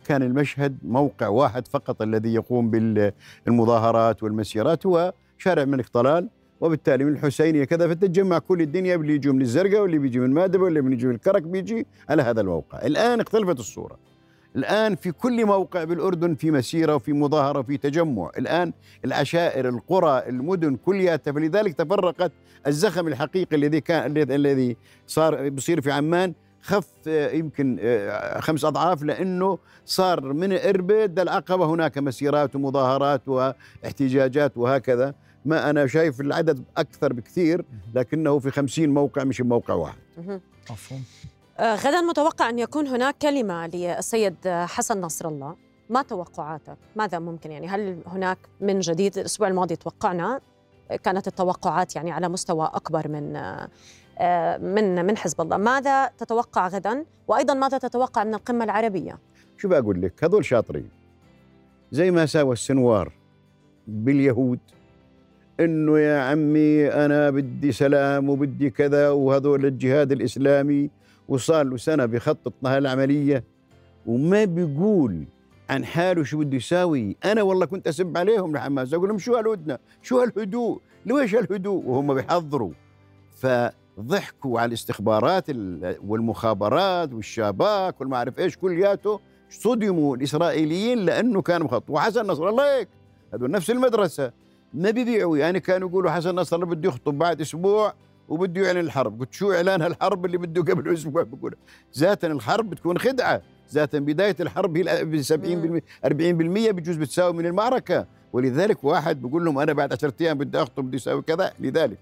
كان 0.06 0.22
المشهد 0.22 0.78
موقع 0.82 1.28
واحد 1.28 1.68
فقط 1.68 2.02
الذي 2.02 2.34
يقوم 2.34 2.70
بالمظاهرات 3.46 4.22
والمسيرات 4.22 4.86
هو 4.86 5.12
شارع 5.38 5.62
الملك 5.62 5.88
طلال 5.88 6.28
وبالتالي 6.60 7.04
من 7.04 7.12
الحسينية 7.12 7.64
كذا 7.64 7.88
فتتجمع 7.88 8.38
كل 8.38 8.60
الدنيا 8.60 8.94
اللي 8.96 9.14
يجوا 9.14 9.32
من 9.34 9.40
الزرقاء 9.42 9.80
واللي 9.82 9.98
بيجي 9.98 10.18
من 10.20 10.30
مادبه 10.30 10.64
واللي 10.64 10.80
بيجي 10.80 11.06
من 11.06 11.14
الكرك 11.14 11.42
بيجي 11.42 11.86
على 12.08 12.22
هذا 12.22 12.40
الموقع. 12.40 12.78
الآن 12.82 13.20
اختلفت 13.20 13.58
الصورة. 13.60 13.96
الآن 14.56 14.96
في 14.96 15.12
كل 15.12 15.46
موقع 15.46 15.84
بالأردن 15.84 16.34
في 16.34 16.50
مسيرة 16.50 16.94
وفي 16.94 17.12
مظاهرة 17.12 17.58
وفي 17.58 17.76
تجمع. 17.76 18.30
الآن 18.38 18.72
العشائر 19.04 19.68
القرى 19.68 20.22
المدن 20.28 20.76
كلياتها 20.76 21.32
فلذلك 21.32 21.74
تفرقت 21.74 22.32
الزخم 22.66 23.08
الحقيقي 23.08 23.56
الذي 23.56 23.80
كان 23.80 24.16
الذي- 24.16 24.76
صار 25.06 25.48
بصير 25.48 25.80
في 25.80 25.92
عمان. 25.92 26.32
خف 26.64 26.86
يمكن 27.06 27.78
آه، 27.80 28.40
خمس 28.40 28.64
أضعاف 28.64 29.02
لأنه 29.02 29.58
صار 29.86 30.32
من 30.32 30.52
إربد 30.52 31.20
للعقبة 31.20 31.64
هناك 31.66 31.98
مسيرات 31.98 32.56
ومظاهرات 32.56 33.28
واحتجاجات 33.28 34.56
وهكذا. 34.56 35.14
ما 35.44 35.70
أنا 35.70 35.86
شايف 35.86 36.20
العدد 36.20 36.64
أكثر 36.76 37.12
بكثير 37.12 37.64
لكنه 37.94 38.38
في 38.38 38.50
خمسين 38.50 38.94
موقع 38.94 39.24
مش 39.24 39.40
موقع 39.40 39.74
واحد. 39.74 39.98
مفهوم 40.70 41.02
غدا 41.62 42.00
متوقع 42.00 42.48
أن 42.48 42.58
يكون 42.58 42.86
هناك 42.86 43.16
كلمة 43.22 43.66
للسيد 43.66 44.36
آه، 44.46 44.66
حسن 44.66 45.00
نصر 45.00 45.28
الله. 45.28 45.56
ما 45.90 46.02
توقعاتك؟ 46.02 46.76
ماذا 46.96 47.18
ممكن 47.18 47.52
يعني؟ 47.52 47.68
هل 47.68 47.98
هناك 48.06 48.38
من 48.60 48.80
جديد؟ 48.80 49.18
الأسبوع 49.18 49.48
الماضي 49.48 49.76
توقعنا. 49.76 50.40
آه، 50.90 50.96
كانت 50.96 51.26
التوقعات 51.26 51.96
يعني 51.96 52.10
على 52.10 52.28
مستوى 52.28 52.70
أكبر 52.74 53.08
من 53.08 53.36
آه، 53.36 53.68
آه، 54.18 54.58
من 54.58 55.04
من 55.04 55.16
حزب 55.16 55.40
الله. 55.40 55.56
ماذا 55.56 56.06
تتوقع 56.18 56.68
غدا؟ 56.68 57.04
وأيضا 57.28 57.54
ماذا 57.54 57.78
تتوقع 57.78 58.24
من 58.24 58.34
القمة 58.34 58.64
العربية؟ 58.64 59.18
شو 59.58 59.68
بقول 59.68 60.02
لك؟ 60.02 60.24
هذول 60.24 60.44
شاطرين. 60.44 60.88
زي 61.92 62.10
ما 62.10 62.26
ساوى 62.26 62.52
السنوار 62.52 63.12
باليهود. 63.86 64.58
إنه 65.60 65.98
يا 65.98 66.20
عمي 66.20 66.88
أنا 66.88 67.30
بدي 67.30 67.72
سلام 67.72 68.30
وبدي 68.30 68.70
كذا 68.70 69.10
وهذول 69.10 69.66
الجهاد 69.66 70.12
الإسلامي 70.12 70.90
وصار 71.32 71.64
له 71.66 71.76
سنة 71.76 72.06
بخطط 72.06 72.52
هالعمليه 72.66 73.44
وما 74.06 74.44
بيقول 74.44 75.24
عن 75.70 75.84
حاله 75.84 76.22
شو 76.24 76.38
بده 76.38 76.56
يساوي. 76.56 77.16
أنا 77.24 77.42
والله 77.42 77.66
كنت 77.66 77.86
أسب 77.88 78.16
عليهم 78.16 78.52
لحماس 78.56 78.94
أقول 78.94 79.08
لهم 79.08 79.18
شو 79.18 79.34
هالهدنة؟ 79.36 79.78
شو 80.02 80.20
هالهدوء؟ 80.20 80.80
ليش 81.06 81.34
هالهدوء؟ 81.34 81.84
وهم 81.86 82.14
بيحضروا. 82.14 82.72
فضحكوا 83.36 84.60
على 84.60 84.68
الاستخبارات 84.68 85.44
ال- 85.50 85.96
والمخابرات 86.06 87.12
والشباك 87.12 88.00
والما 88.00 88.16
أعرف 88.16 88.38
إيش 88.38 88.56
كلياته 88.56 89.20
صدموا 89.50 90.16
الإسرائيليين 90.16 90.98
لأنه 90.98 91.42
كان 91.42 91.62
مخطط 91.62 91.90
وحسن 91.90 92.26
نصر 92.26 92.48
الله 92.48 92.78
هيك 92.78 92.88
هذول 93.34 93.50
نفس 93.50 93.70
المدرسة. 93.70 94.32
ما 94.74 94.90
بيبيعوا 94.90 95.36
يعني 95.38 95.60
كانوا 95.60 95.88
يقولوا 95.88 96.10
حسن 96.10 96.34
نصر 96.34 96.56
الله 96.56 96.66
بده 96.66 96.88
يخطب 96.88 97.18
بعد 97.18 97.40
أسبوع 97.40 97.94
وبده 98.32 98.66
يعلن 98.66 98.80
الحرب. 98.80 99.20
قلت 99.20 99.32
شو 99.32 99.52
إعلان 99.52 99.82
الحرب 99.82 100.24
اللي 100.24 100.38
بده 100.38 100.62
قبل 100.62 100.92
أسبوع؟ 100.92 101.22
بقول 101.22 101.54
ذاتا 101.98 102.26
الحرب 102.26 102.70
بتكون 102.70 102.98
خدعة. 102.98 103.42
ذاتا 103.72 103.98
بداية 103.98 104.36
الحرب 104.40 104.76
هي 104.76 105.02
ال 105.02 105.24
70% 105.24 105.82
40% 106.04 106.70
بجوز 106.70 106.96
بتساوي 106.96 107.32
من 107.32 107.46
المعركة. 107.46 108.06
ولذلك 108.32 108.84
واحد 108.84 109.22
بيقول 109.22 109.44
لهم 109.44 109.58
أنا 109.58 109.72
بعد 109.72 109.92
10 109.92 110.14
أيام 110.20 110.38
بدي 110.38 110.62
أخطب 110.62 110.84
بدي 110.84 110.96
أسوي 110.96 111.22
كذا. 111.22 111.52
لذلك 111.60 111.98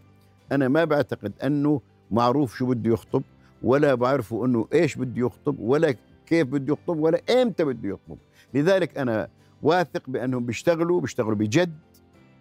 أنا 0.53 0.69
ما 0.69 0.85
بعتقد 0.85 1.33
أنه 1.45 1.81
معروف 2.11 2.57
شو 2.57 2.66
بده 2.66 2.93
يخطب 2.93 3.23
ولا 3.62 3.95
بعرفوا 3.95 4.47
أنه 4.47 4.69
إيش 4.73 4.97
بده 4.97 5.27
يخطب 5.27 5.57
ولا 5.61 5.95
كيف 6.27 6.47
بده 6.47 6.73
يخطب 6.73 6.99
ولا 6.99 7.21
إمتى 7.43 7.64
بده 7.64 7.88
يخطب. 7.88 8.19
لذلك 8.55 8.99
أنا 8.99 9.29
واثق 9.62 10.03
بأنهم 10.09 10.47
بيشتغلوا 10.47 11.01
بيشتغلوا 11.01 11.35
بجد. 11.35 11.75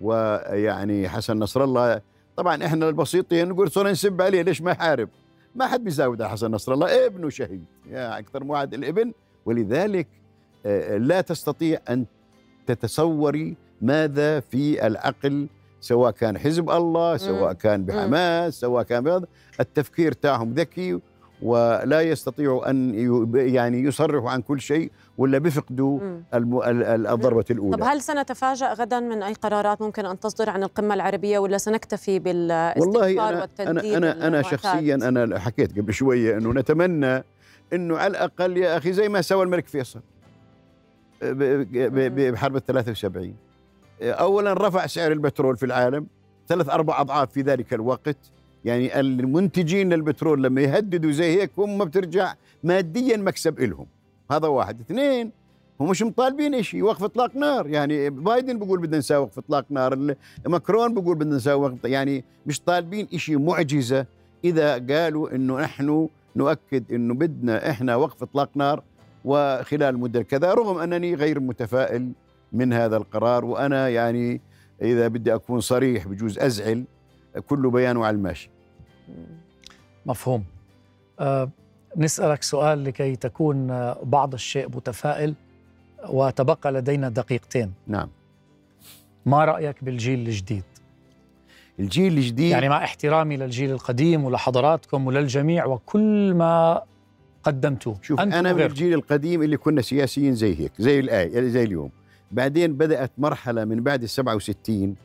ويعني 0.01 1.09
حسن 1.09 1.39
نصر 1.39 1.63
الله 1.63 2.01
طبعا 2.39 2.65
إحنا 2.65 2.89
البسيطين 2.89 3.49
نقول 3.49 3.71
صرنا 3.71 3.91
نسب 3.91 4.21
عليه 4.21 4.41
ليش 4.41 4.61
ما 4.61 4.71
يحارب؟ 4.71 5.09
ما 5.55 5.67
حد 5.67 5.83
بيزاود 5.83 6.21
على 6.21 6.31
حسن 6.31 6.51
نصر 6.51 6.73
الله. 6.73 7.05
ابنه 7.05 7.29
شهيد. 7.29 7.65
يا 7.89 8.19
أكثر 8.19 8.43
موعد 8.43 8.73
الابن. 8.73 9.13
ولذلك 9.45 10.07
آه، 10.65 10.97
لا 10.97 11.21
تستطيع 11.21 11.79
أن 11.89 12.05
تتصوري 12.67 13.57
ماذا 13.81 14.39
في 14.39 14.87
العقل 14.87 15.47
سواء 15.81 16.11
كان 16.11 16.37
حزب 16.37 16.69
الله 16.69 17.17
سواء. 17.17 17.53
كان 17.53 17.85
بحماس 17.85 18.59
سواء 18.59 18.83
كان 18.83 19.03
بهذا 19.03 19.25
التفكير 19.59 20.11
تاعهم 20.11 20.53
ذكي 20.53 20.99
ولا 21.41 22.01
يستطيعوا 22.01 22.69
أن 22.69 22.93
يعني 23.35 23.83
يصرحوا 23.83 24.29
عن 24.29 24.41
كل 24.41 24.61
شيء 24.61 24.91
ولا 25.17 25.37
بيفقدوا 25.37 25.99
الضربة 26.33 27.41
طب 27.41 27.51
الأولى. 27.51 27.85
هل 27.85 28.01
سنتفاجأ 28.01 28.73
غدا 28.73 28.99
من 28.99 29.23
أي 29.23 29.33
قرارات 29.33 29.81
ممكن 29.81 30.05
أن 30.05 30.19
تصدر 30.19 30.49
عن 30.49 30.63
القمة 30.63 30.93
العربية 30.93 31.39
ولا 31.39 31.57
سنكتفي 31.57 32.17
أنا 32.17 33.41
والتنديد 33.41 33.93
أنا 33.93 34.11
أنا 34.11 34.27
المعتاد؟ 34.27 34.51
شخصيا 34.51 34.95
أنا 34.95 35.39
حكيت 35.39 35.79
قبل 35.79 35.93
شوية 35.93 36.37
إنه 36.37 36.53
نتمنى 36.53 37.23
إنه 37.73 37.97
على 37.97 38.11
الأقل 38.11 38.57
يا 38.57 38.77
أخي 38.77 38.93
زي 38.93 39.09
ما 39.09 39.21
سوى 39.21 39.43
الملك 39.43 39.67
فيصل 39.67 39.99
بحرب 41.21 42.55
ال 42.55 42.65
73 42.65 43.35
اولا 44.01 44.53
رفع 44.53 44.87
سعر 44.87 45.11
البترول 45.11 45.57
في 45.57 45.65
العالم 45.65 46.07
ثلاث 46.47 46.69
أربع 46.69 47.01
أضعاف 47.01 47.31
في 47.31 47.41
ذلك 47.41 47.73
الوقت 47.73 48.17
يعني 48.65 48.99
المنتجين 48.99 49.93
للبترول 49.93 50.43
لما 50.43 50.61
يهددوا 50.61 51.11
زي 51.11 51.41
هيك 51.41 51.51
هم 51.57 51.85
بترجع 51.85 52.33
ماديا 52.63 53.17
مكسب 53.17 53.59
لهم 53.59 53.85
هذا 54.31 54.47
واحد. 54.47 54.79
اثنين 54.79 55.31
هم 55.79 55.89
مش 55.89 56.03
مطالبين 56.03 56.63
شيء 56.63 56.83
وقف 56.83 57.03
إطلاق 57.03 57.35
نار. 57.35 57.67
يعني 57.67 58.09
بايدن 58.09 58.59
بيقول 58.59 58.79
بدنا 58.79 58.97
نساوي 58.97 59.23
وقف 59.23 59.37
إطلاق 59.37 59.65
نار 59.69 60.15
ماكرون 60.47 60.93
بيقول 60.93 61.15
بدنا 61.15 61.35
نساوي 61.35 61.65
وقف 61.65 61.83
يعني 61.83 62.23
مش 62.45 62.59
طالبين 62.59 63.07
شيء 63.15 63.39
معجزة. 63.39 64.05
إذا 64.43 64.73
قالوا 64.73 65.35
إنه 65.35 65.59
نحن 65.59 66.07
نؤكد 66.35 66.91
إنه 66.91 67.13
بدنا 67.13 67.69
إحنا 67.69 67.95
وقف 67.95 68.23
إطلاق 68.23 68.49
نار 68.55 68.83
وخلال 69.25 69.97
مدة 69.97 70.21
كذا 70.21 70.53
رغم 70.53 70.77
أنني 70.77 71.15
غير 71.15 71.39
متفائل 71.39 72.11
من 72.53 72.73
هذا 72.73 72.97
القرار. 72.97 73.45
وأنا 73.45 73.89
يعني 73.89 74.41
إذا 74.81 75.07
بدي 75.07 75.35
أكون 75.35 75.59
صريح 75.59 76.07
بجوز 76.07 76.39
أزعل 76.39 76.83
كل 77.47 77.69
بيان 77.69 77.97
على 77.97 78.15
الماشي. 78.15 78.49
مفهوم. 80.05 80.43
أه 81.19 81.49
نسألك 81.97 82.43
سؤال 82.43 82.83
لكي 82.83 83.15
تكون 83.15 83.71
آه، 83.71 83.97
بعض 84.03 84.33
الشيء 84.33 84.67
متفائل 84.69 85.35
وتبقى 86.09 86.71
لدينا 86.71 87.09
دقيقتين. 87.09 87.73
نعم. 87.87 88.09
ما 89.25 89.45
رأيك 89.45 89.83
بالجيل 89.83 90.19
الجديد؟ 90.27 90.63
الجيل 91.79 92.17
الجديد 92.17 92.51
يعني 92.51 92.69
مع 92.69 92.83
احترامي 92.83 93.37
للجيل 93.37 93.71
القديم 93.71 94.23
ولحضراتكم 94.23 95.07
وللجميع 95.07 95.65
وكل 95.65 96.33
ما 96.33 96.81
قدمتوه. 97.43 97.97
شوف 98.01 98.19
أنا 98.19 98.53
من. 98.53 98.61
الجيل 98.61 98.93
القديم 98.93 99.41
اللي 99.41 99.57
كنا 99.57 99.81
سياسيين 99.81 100.35
زي 100.35 100.59
هيك 100.59 100.71
زي 100.79 100.99
الآية 100.99 101.47
زي 101.47 101.63
اليوم. 101.63 101.91
بعدين 102.31 102.73
بدأت 102.73 103.11
مرحلة 103.17 103.65
من 103.65 103.83
بعد 103.83 104.03
ال 104.03 104.09
67 104.09 104.95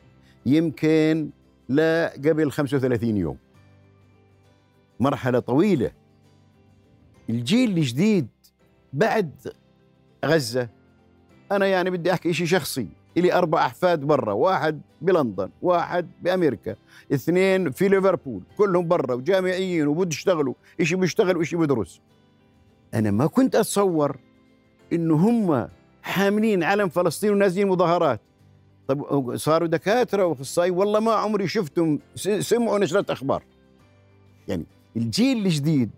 يمكن 0.45 1.29
لا 1.69 2.13
قبل 2.13 2.51
35 2.51 3.17
يوم. 3.17 3.37
مرحلة 4.99 5.39
طويلة. 5.39 5.91
الجيل 7.29 7.77
الجديد 7.77 8.27
بعد 8.93 9.31
غزة 10.25 10.69
أنا 11.51 11.65
يعني 11.65 11.89
بدي 11.89 12.13
أحكي 12.13 12.33
شيء 12.33 12.47
شخصي. 12.47 12.87
لي 13.17 13.33
أربع 13.33 13.65
أحفاد 13.65 13.99
برا 13.99 14.33
واحد 14.33 14.81
بلندن 15.01 15.49
واحد 15.61 16.09
بأمريكا 16.21 16.75
اثنين 17.13 17.71
في 17.71 17.87
ليفربول 17.87 18.43
كلهم 18.57 18.87
برا 18.87 19.13
وجامعيين 19.13 19.87
وبده 19.87 20.09
يشتغلوا 20.09 20.53
شيء 20.81 20.97
بيشتغل 20.97 21.37
وشيء 21.37 21.59
بدرس. 21.59 22.01
أنا 22.93 23.11
ما 23.11 23.27
كنت 23.27 23.55
أتصور 23.55 24.17
إنه 24.93 25.15
هم 25.15 25.67
حاملين 26.03 26.63
علم 26.63 26.89
فلسطين 26.89 27.31
ونازلين 27.31 27.67
مظاهرات. 27.67 28.21
طب 28.87 29.37
صاروا 29.37 29.67
دكاترة 29.67 30.25
واخصائيين 30.25 30.77
والله 30.77 30.99
ما 30.99 31.11
عمري 31.11 31.47
شفتهم 31.47 31.99
سمعوا 32.39 32.79
نشرات 32.79 33.09
أخبار. 33.09 33.43
يعني 34.47 34.65
الجيل 34.97 35.45
الجديد 35.45 35.89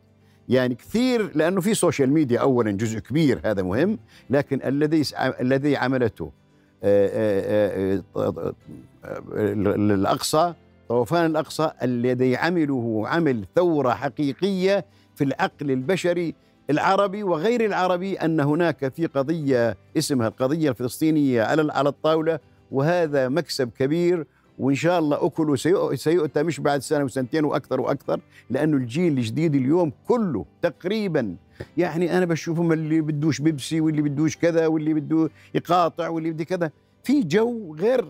يعني 0.49 0.75
كثير 0.75 1.31
لأنه 1.35 1.61
في 1.61 1.73
social 1.73 2.13
media 2.13 2.39
اولا 2.39 2.71
جزء 2.71 2.99
كبير 2.99 3.39
هذا 3.45 3.61
مهم. 3.61 3.99
لكن 4.29 4.59
الذي 4.63 5.03
الذي 5.17 5.77
عملته 5.77 6.31
آه، 6.83 7.09
آه، 7.13 8.03
آه، 8.17 8.53
الاقصى 9.75 10.53
طوفان 10.89 11.25
الأقصى 11.25 11.71
الذي 11.83 12.35
عمله 12.35 13.03
عمل 13.07 13.45
ثورة 13.55 13.89
حقيقية 13.89 14.85
في 15.15 15.23
العقل 15.23 15.71
البشري 15.71 16.35
العربي 16.69 17.23
وغير 17.23 17.65
العربي 17.65 18.15
أن 18.15 18.39
هناك 18.39 18.93
في 18.93 19.05
قضية 19.05 19.77
اسمها 19.97 20.27
القضية 20.27 20.69
الفلسطينية 20.69 21.43
على 21.43 21.71
على 21.73 21.89
الطاولة. 21.89 22.39
وهذا 22.71 23.29
مكسب 23.29 23.69
كبير 23.79 24.25
وإن 24.59 24.75
شاء 24.75 24.99
الله 24.99 25.25
أكله 25.25 25.55
سيؤتى 25.95 26.43
مش 26.43 26.59
بعد 26.59 26.81
سنة 26.81 27.03
وسنتين 27.03 27.45
وأكثر 27.45 27.81
وأكثر 27.81 28.19
لأنه 28.49 28.77
الجيل 28.77 29.17
الجديد 29.17 29.55
اليوم 29.55 29.91
كله 30.07 30.45
تقريبا 30.61 31.35
يعني 31.77 32.17
أنا 32.17 32.25
بشوفهم 32.25 32.71
اللي 32.71 33.01
بدوش 33.01 33.41
بيبسي 33.41 33.81
واللي 33.81 34.01
بدوش 34.01 34.37
كذا 34.37 34.67
واللي 34.67 34.93
بده 34.93 35.29
يقاطع 35.55 36.07
واللي 36.09 36.31
بده 36.31 36.43
كذا. 36.43 36.71
في 37.03 37.23
جو 37.23 37.75
غير 37.75 38.05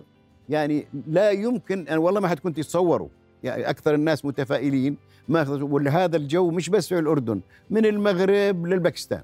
يعني 0.49 0.87
لا 1.07 1.31
يمكن 1.31 1.87
أنا 1.87 1.97
والله 1.97 2.19
ما 2.21 2.27
حتكون 2.27 2.53
تتصوروا 2.53 3.07
يعني 3.43 3.69
أكثر 3.69 3.93
الناس 3.93 4.25
متفائلين 4.25 4.97
ما 5.27 5.49
وهذا 5.61 6.17
الجو 6.17 6.51
مش 6.51 6.69
بس 6.69 6.87
في 6.87 6.99
الأردن 6.99 7.41
من 7.69 7.85
المغرب 7.85 8.67
للباكستان 8.67 9.21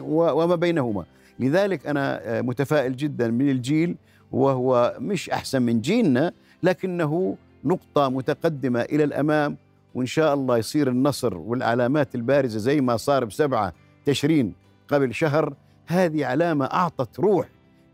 وما 0.00 0.54
بينهما. 0.54 1.04
لذلك 1.40 1.86
أنا 1.86 2.42
متفائل 2.42 2.96
جدا 2.96 3.28
من 3.28 3.50
الجيل 3.50 3.96
وهو 4.32 4.96
مش 4.98 5.30
أحسن 5.30 5.62
من 5.62 5.80
جيلنا 5.80 6.32
لكنه 6.62 7.36
نقطة 7.64 8.08
متقدمة 8.08 8.80
إلى 8.80 9.04
الأمام 9.04 9.56
وإن 9.94 10.06
شاء 10.06 10.34
الله 10.34 10.58
يصير 10.58 10.88
النصر 10.88 11.36
والعلامات 11.36 12.14
البارزة 12.14 12.58
زي 12.58 12.80
ما 12.80 12.96
صار 12.96 13.24
بسبعة 13.24 13.72
تشرين 14.04 14.54
قبل 14.88 15.14
شهر. 15.14 15.54
هذه 15.86 16.26
علامة 16.26 16.64
أعطت 16.64 17.20
روح 17.20 17.48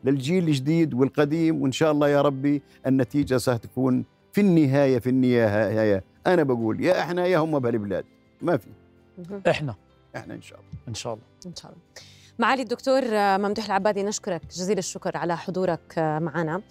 للجيل 0.05 0.49
الجديد 0.49 0.95
والقديم 0.95 1.63
وإن 1.63 1.73
شاء 1.73 1.93
الله 1.93 2.09
يا 2.09 2.23
ربي 2.23 2.63
النتيجة 2.87 3.37
ستكون 3.37 4.05
في 4.33 4.41
النهاية 4.41 4.99
في 4.99 5.11
النهاية. 5.11 6.05
أنا 6.27 6.43
بقول 6.43 6.85
يا 6.85 7.01
إحنا 7.01 7.27
يا 7.27 7.39
هم 7.39 7.59
بهالبلاد 7.59 8.05
ما 8.43 8.57
في. 8.57 8.69
إحنا. 9.49 9.75
إحنا 10.17 10.35
إن 10.35 10.43
شاء 10.43 10.59
الله. 10.59 10.71
إن 10.89 10.95
شاء 10.95 11.13
الله. 11.15 11.25
إن 11.47 11.55
شاء 11.57 11.73
الله. 11.73 11.83
معالي 12.39 12.63
الدكتور 12.63 13.03
ممدوح 13.13 13.65
العبادي 13.65 14.03
نشكرك 14.03 14.43
جزيل 14.47 14.79
الشكر 14.79 15.17
على 15.17 15.37
حضورك 15.37 15.99
معنا. 15.99 16.63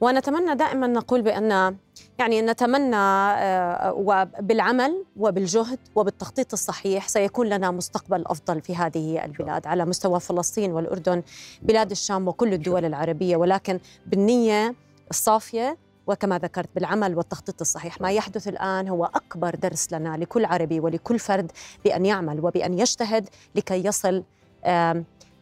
ونتمنى 0.00 0.54
دائما 0.54 0.86
نقول 0.86 1.22
بأن 1.22 1.76
يعني 2.18 2.42
نتمنى 2.42 2.96
آه، 2.96 3.92
وبالعمل 3.92 5.04
وبالجهد 5.16 5.78
وبالتخطيط 5.94 6.52
الصحيح 6.52 7.08
سيكون 7.08 7.46
لنا 7.48 7.70
مستقبل 7.70 8.24
أفضل 8.26 8.60
في 8.60 8.76
هذه 8.76 9.24
البلاد 9.24 9.66
على 9.66 9.84
مستوى 9.84 10.20
فلسطين 10.20 10.72
والأردن 10.72 11.22
بلاد 11.62 11.90
الشام 11.90 12.28
وكل 12.28 12.52
الدول 12.52 12.84
العربية. 12.84 13.36
ولكن 13.36 13.80
بالنية 14.06 14.74
الصافية 15.10 15.76
وكما 16.06 16.38
ذكرت 16.38 16.68
بالعمل 16.74 17.16
والتخطيط 17.16 17.60
الصحيح 17.60 18.00
ما 18.00 18.12
يحدث 18.12 18.48
الآن 18.48 18.88
هو 18.88 19.04
أكبر 19.04 19.54
درس 19.54 19.92
لنا 19.92 20.16
لكل 20.16 20.44
عربي 20.44 20.80
ولكل 20.80 21.18
فرد 21.18 21.52
بأن 21.84 22.06
يعمل 22.06 22.44
وبأن 22.44 22.78
يجتهد 22.78 23.28
لكي 23.54 23.86
يصل 23.86 24.24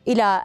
إلى 0.08 0.42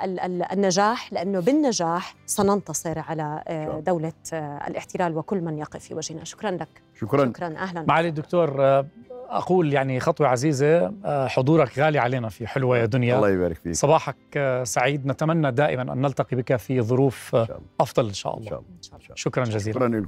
النجاح 0.54 1.14
لأنه 1.14 1.40
بالنجاح 1.40 2.16
سننتصر 2.26 3.00
على 3.00 3.44
آه، 3.48 3.80
دولة 3.80 4.14
آه، 4.34 4.68
الاحتلال 4.68 5.18
وكل 5.18 5.42
من 5.42 5.58
يقف 5.58 5.80
في 5.80 5.94
وجهنا. 5.94 6.24
شكرا 6.24 6.52
لك. 6.52 6.82
شكرا. 7.00 7.26
شكرا. 7.26 7.48
أهلا. 7.48 7.86
معالي 7.88 8.08
الدكتور 8.08 8.66
آه، 8.66 8.86
أقول 9.30 9.74
يعني 9.74 10.00
خطوة 10.00 10.28
عزيزة 10.28 10.94
حضورك 11.28 11.80
غالي 11.80 12.00
علينا 12.00 12.30
في 12.30 12.48
حلوة 12.48 12.78
يا 12.78 12.86
دنيا. 12.86 13.16
الله 13.16 13.30
يبارك 13.30 13.58
فيك. 13.58 13.76
صباحك 13.76 14.62
سعيد. 14.64 15.06
نتمنى 15.08 15.52
دائما 15.52 15.94
أن 15.94 16.02
نلتقي 16.02 16.38
بك 16.38 16.56
في 16.56 16.82
ظروف 16.82 17.36
إن 17.36 17.48
أفضل 17.80 18.08
إن 18.08 18.14
شاء 18.14 18.38
الله, 18.38 18.58
إن 18.58 18.82
شاء 18.82 18.96
الله. 18.96 19.16
شكرا 19.16 19.44
جزيلا. 19.44 19.80
شكرا 19.80 19.88
لكم. 19.88 20.08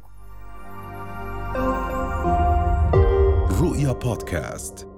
رؤيا 3.62 3.92
بودكاست. 3.92 4.93